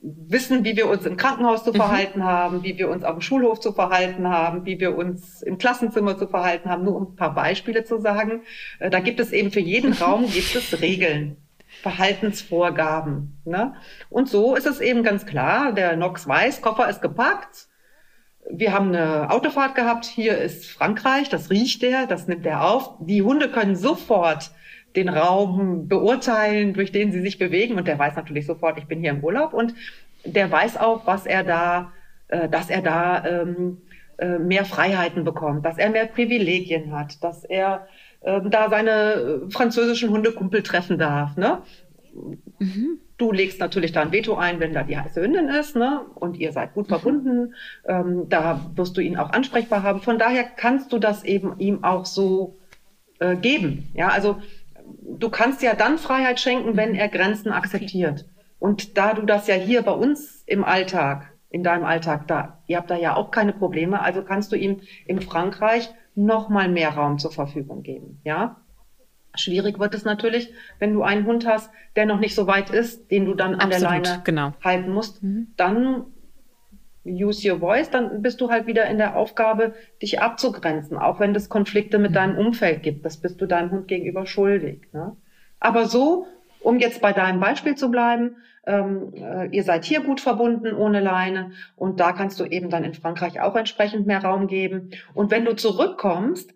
[0.01, 1.78] wissen, wie wir uns im Krankenhaus zu mhm.
[1.78, 2.26] verhalten mhm.
[2.26, 6.18] haben, wie wir uns auf dem Schulhof zu verhalten haben, wie wir uns im Klassenzimmer
[6.18, 8.41] zu verhalten haben, nur um ein paar Beispiele zu sagen.
[8.80, 11.38] Äh, da gibt es eben für jeden Raum gibt es Regeln.
[11.82, 13.41] Verhaltensvorgaben.
[13.45, 13.76] Ne?
[14.10, 17.70] Und so ist es eben ganz klar, der Nox weiß, Koffer ist gepackt.
[18.49, 22.95] Wir haben eine Autofahrt gehabt, hier ist Frankreich, das riecht der, das nimmt er auf.
[22.99, 24.51] Die Hunde können sofort
[24.95, 27.77] den Raum beurteilen, durch den sie sich bewegen.
[27.77, 29.53] Und der weiß natürlich sofort, ich bin hier im Urlaub.
[29.53, 29.73] Und
[30.25, 31.91] der weiß auch, was er da,
[32.27, 33.77] äh, dass er da ähm,
[34.17, 37.87] äh, mehr Freiheiten bekommt, dass er mehr Privilegien hat, dass er
[38.21, 41.35] äh, da seine äh, französischen Hundekumpel treffen darf.
[41.35, 41.61] Ne?
[42.59, 42.99] Mhm.
[43.24, 46.01] Du legst natürlich da ein Veto ein, wenn da die heiße Hündin ist, ne?
[46.15, 46.89] Und ihr seid gut mhm.
[46.89, 47.55] verbunden.
[47.88, 50.01] Ähm, da wirst du ihn auch ansprechbar haben.
[50.01, 52.59] Von daher kannst du das eben ihm auch so
[53.19, 53.88] äh, geben.
[53.93, 54.41] Ja, also
[55.01, 56.95] du kannst ja dann Freiheit schenken, wenn mhm.
[56.95, 58.26] er Grenzen akzeptiert.
[58.59, 62.76] Und da du das ja hier bei uns im Alltag, in deinem Alltag da, ihr
[62.76, 66.89] habt da ja auch keine Probleme, also kannst du ihm in Frankreich noch mal mehr
[66.89, 68.57] Raum zur Verfügung geben, ja?
[69.36, 73.09] Schwierig wird es natürlich, wenn du einen Hund hast, der noch nicht so weit ist,
[73.09, 74.53] den du dann an Absolut, der Leine genau.
[74.63, 75.23] halten musst.
[75.23, 75.47] Mhm.
[75.57, 76.05] Dann
[77.05, 81.36] use your voice, dann bist du halt wieder in der Aufgabe, dich abzugrenzen, auch wenn
[81.36, 82.15] es Konflikte mit mhm.
[82.15, 83.05] deinem Umfeld gibt.
[83.05, 84.81] Das bist du deinem Hund gegenüber schuldig.
[84.93, 85.15] Ne?
[85.59, 86.27] Aber so,
[86.61, 91.01] um jetzt bei deinem Beispiel zu bleiben, ähm, äh, ihr seid hier gut verbunden ohne
[91.01, 94.91] Leine und da kannst du eben dann in Frankreich auch entsprechend mehr Raum geben.
[95.13, 96.53] Und wenn du zurückkommst,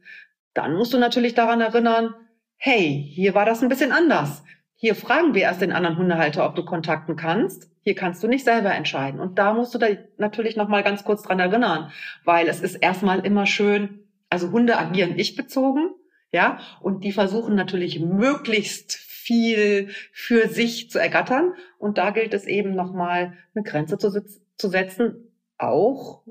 [0.54, 2.14] dann musst du natürlich daran erinnern,
[2.58, 4.44] hey, hier war das ein bisschen anders.
[4.76, 7.72] Hier fragen wir erst den anderen Hundehalter, ob du kontakten kannst.
[7.82, 9.20] Hier kannst du nicht selber entscheiden.
[9.20, 9.88] Und da musst du da
[10.18, 11.92] natürlich noch mal ganz kurz dran erinnern,
[12.26, 15.92] weil es ist erstmal immer schön, also Hunde agieren ich bezogen,
[16.34, 21.54] ja, und die versuchen natürlich möglichst viel für sich zu ergattern.
[21.80, 24.12] Und da gilt es eben noch mal eine Grenze zu,
[24.58, 26.24] zu setzen, auch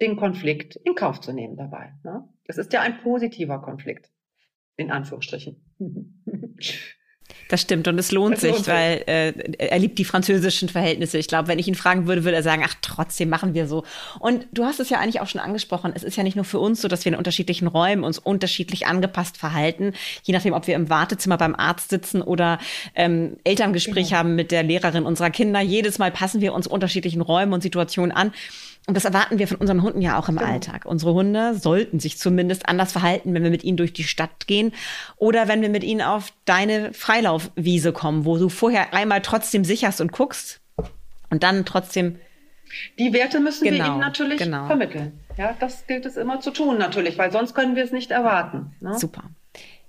[0.00, 1.94] den Konflikt in Kauf zu nehmen dabei.
[2.02, 2.28] Ne?
[2.46, 4.10] Es ist ja ein positiver Konflikt
[4.76, 5.56] in Anführungsstrichen.
[7.48, 11.18] Das stimmt und es lohnt sich, weil äh, er liebt die französischen Verhältnisse.
[11.18, 13.84] Ich glaube, wenn ich ihn fragen würde, würde er sagen, ach, trotzdem machen wir so.
[14.20, 15.92] Und du hast es ja eigentlich auch schon angesprochen.
[15.94, 18.86] Es ist ja nicht nur für uns so, dass wir in unterschiedlichen Räumen uns unterschiedlich
[18.86, 19.92] angepasst verhalten,
[20.22, 22.58] je nachdem, ob wir im Wartezimmer beim Arzt sitzen oder
[22.94, 24.18] ähm, Elterngespräch genau.
[24.18, 25.60] haben mit der Lehrerin unserer Kinder.
[25.60, 28.32] Jedes Mal passen wir uns unterschiedlichen Räumen und Situationen an.
[28.86, 30.50] Und das erwarten wir von unseren Hunden ja auch im genau.
[30.50, 30.86] Alltag.
[30.86, 34.72] Unsere Hunde sollten sich zumindest anders verhalten, wenn wir mit ihnen durch die Stadt gehen
[35.16, 40.00] oder wenn wir mit ihnen auf deine Freilaufwiese kommen, wo du vorher einmal trotzdem sicherst
[40.00, 40.60] und guckst
[41.30, 42.18] und dann trotzdem.
[42.98, 44.66] Die Werte müssen genau, wir ihnen natürlich genau.
[44.66, 45.20] vermitteln.
[45.36, 48.74] Ja, das gilt es immer zu tun natürlich, weil sonst können wir es nicht erwarten.
[48.80, 48.98] Ne?
[48.98, 49.24] Super.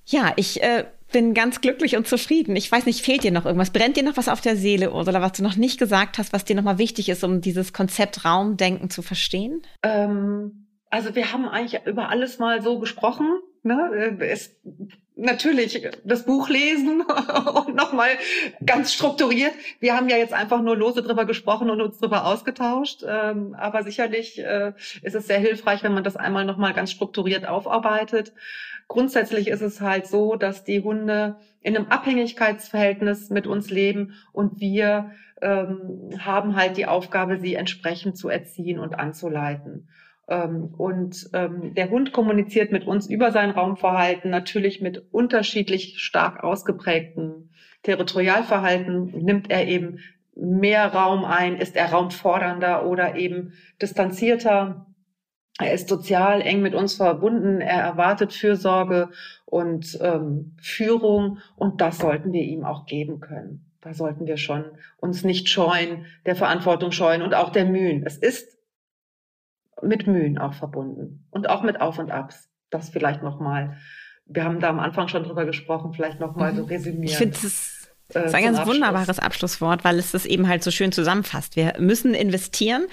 [0.06, 2.56] Ja, ich äh, bin ganz glücklich und zufrieden.
[2.56, 3.72] Ich weiß nicht, fehlt dir noch irgendwas?
[3.72, 6.44] Brennt dir noch was auf der Seele, Ursula, was du noch nicht gesagt hast, was
[6.44, 9.62] dir nochmal wichtig ist, um dieses Konzept Raumdenken zu verstehen?
[9.84, 13.28] Ähm, also wir haben eigentlich über alles mal so gesprochen.
[13.64, 14.18] Ne?
[14.20, 14.56] Es,
[15.16, 17.02] natürlich das Buch lesen
[17.66, 18.10] und nochmal
[18.66, 19.54] ganz strukturiert.
[19.80, 23.04] Wir haben ja jetzt einfach nur lose drüber gesprochen und uns drüber ausgetauscht.
[23.08, 27.48] Ähm, aber sicherlich äh, ist es sehr hilfreich, wenn man das einmal nochmal ganz strukturiert
[27.48, 28.34] aufarbeitet.
[28.94, 34.60] Grundsätzlich ist es halt so, dass die Hunde in einem Abhängigkeitsverhältnis mit uns leben und
[34.60, 35.10] wir
[35.42, 39.88] ähm, haben halt die Aufgabe, sie entsprechend zu erziehen und anzuleiten.
[40.28, 46.44] Ähm, und ähm, der Hund kommuniziert mit uns über sein Raumverhalten, natürlich mit unterschiedlich stark
[46.44, 47.50] ausgeprägten
[47.82, 50.02] Territorialverhalten nimmt er eben
[50.36, 54.86] mehr Raum ein, ist er raumfordernder oder eben distanzierter.
[55.60, 59.10] Er ist sozial eng mit uns verbunden, er erwartet Fürsorge
[59.46, 63.72] und ähm, Führung und das sollten wir ihm auch geben können.
[63.82, 64.66] Da sollten wir schon
[64.98, 68.04] uns nicht scheuen, der Verantwortung scheuen und auch der Mühen.
[68.06, 68.58] Es ist
[69.82, 72.50] mit Mühen auch verbunden und auch mit Auf und Abs.
[72.70, 73.78] Das vielleicht nochmal.
[74.26, 76.70] Wir haben da am Anfang schon drüber gesprochen, vielleicht nochmal so mhm.
[76.70, 77.04] resümieren.
[77.04, 77.73] Ich finde es
[78.14, 78.76] das ist ein ganz Abschluss.
[78.76, 81.56] wunderbares Abschlusswort, weil es das eben halt so schön zusammenfasst.
[81.56, 82.86] Wir müssen investieren,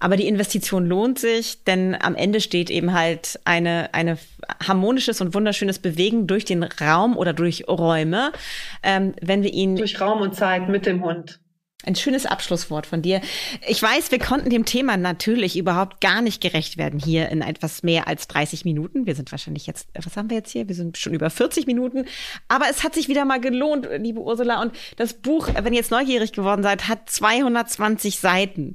[0.00, 4.18] aber die Investition lohnt sich, denn am Ende steht eben halt eine, eine
[4.66, 8.32] harmonisches und wunderschönes Bewegen durch den Raum oder durch Räume,
[8.82, 11.41] ähm, wenn wir ihn durch Raum und Zeit mit dem Hund.
[11.84, 13.20] Ein schönes Abschlusswort von dir.
[13.66, 17.82] Ich weiß, wir konnten dem Thema natürlich überhaupt gar nicht gerecht werden hier in etwas
[17.82, 19.04] mehr als 30 Minuten.
[19.06, 20.68] Wir sind wahrscheinlich jetzt, was haben wir jetzt hier?
[20.68, 22.04] Wir sind schon über 40 Minuten.
[22.46, 24.62] Aber es hat sich wieder mal gelohnt, liebe Ursula.
[24.62, 28.74] Und das Buch, wenn ihr jetzt neugierig geworden seid, hat 220 Seiten.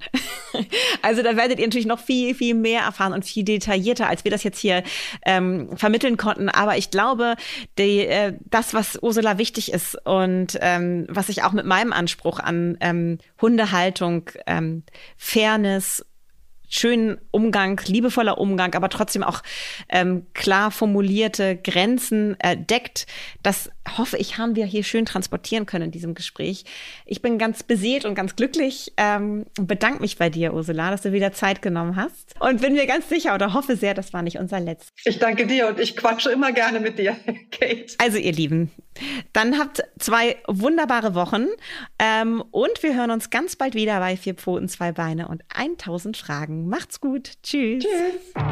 [1.01, 4.31] also da werdet ihr natürlich noch viel, viel mehr erfahren und viel detaillierter, als wir
[4.31, 4.83] das jetzt hier
[5.25, 6.49] ähm, vermitteln konnten.
[6.49, 7.35] Aber ich glaube,
[7.77, 12.39] die, äh, das, was Ursula wichtig ist und ähm, was ich auch mit meinem Anspruch
[12.39, 14.83] an ähm, ähm, Hundehaltung, ähm,
[15.17, 16.05] Fairness,
[16.69, 19.41] schönen Umgang, liebevoller Umgang, aber trotzdem auch
[19.89, 23.07] ähm, klar formulierte Grenzen äh, deckt.
[23.41, 26.65] Das hoffe ich, haben wir hier schön transportieren können in diesem Gespräch.
[27.05, 31.01] Ich bin ganz beseelt und ganz glücklich ähm, und bedanke mich bei dir, Ursula, dass
[31.01, 32.35] du wieder Zeit genommen hast.
[32.39, 34.91] Und bin mir ganz sicher oder hoffe sehr, das war nicht unser letztes.
[35.05, 37.15] Ich danke dir und ich quatsche immer gerne mit dir,
[37.51, 37.93] Kate.
[37.99, 38.71] Also ihr Lieben,
[39.33, 41.45] dann habt zwei wunderbare Wochen
[41.99, 46.17] ähm, und wir hören uns ganz bald wieder bei Vier Pfoten, zwei Beine und 1000
[46.17, 46.67] Fragen.
[46.67, 47.33] Macht's gut.
[47.43, 47.83] Tschüss.
[47.83, 48.43] Tschüss.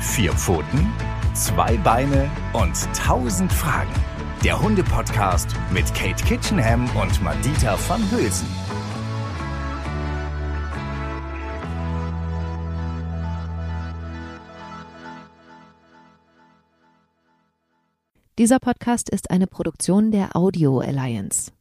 [0.00, 0.92] Vier Pfoten
[1.36, 3.92] Zwei Beine und tausend Fragen.
[4.42, 8.48] Der Hunde-Podcast mit Kate Kitchenham und Madita van Hülsen.
[18.38, 21.52] Dieser Podcast ist eine Produktion der Audio Alliance.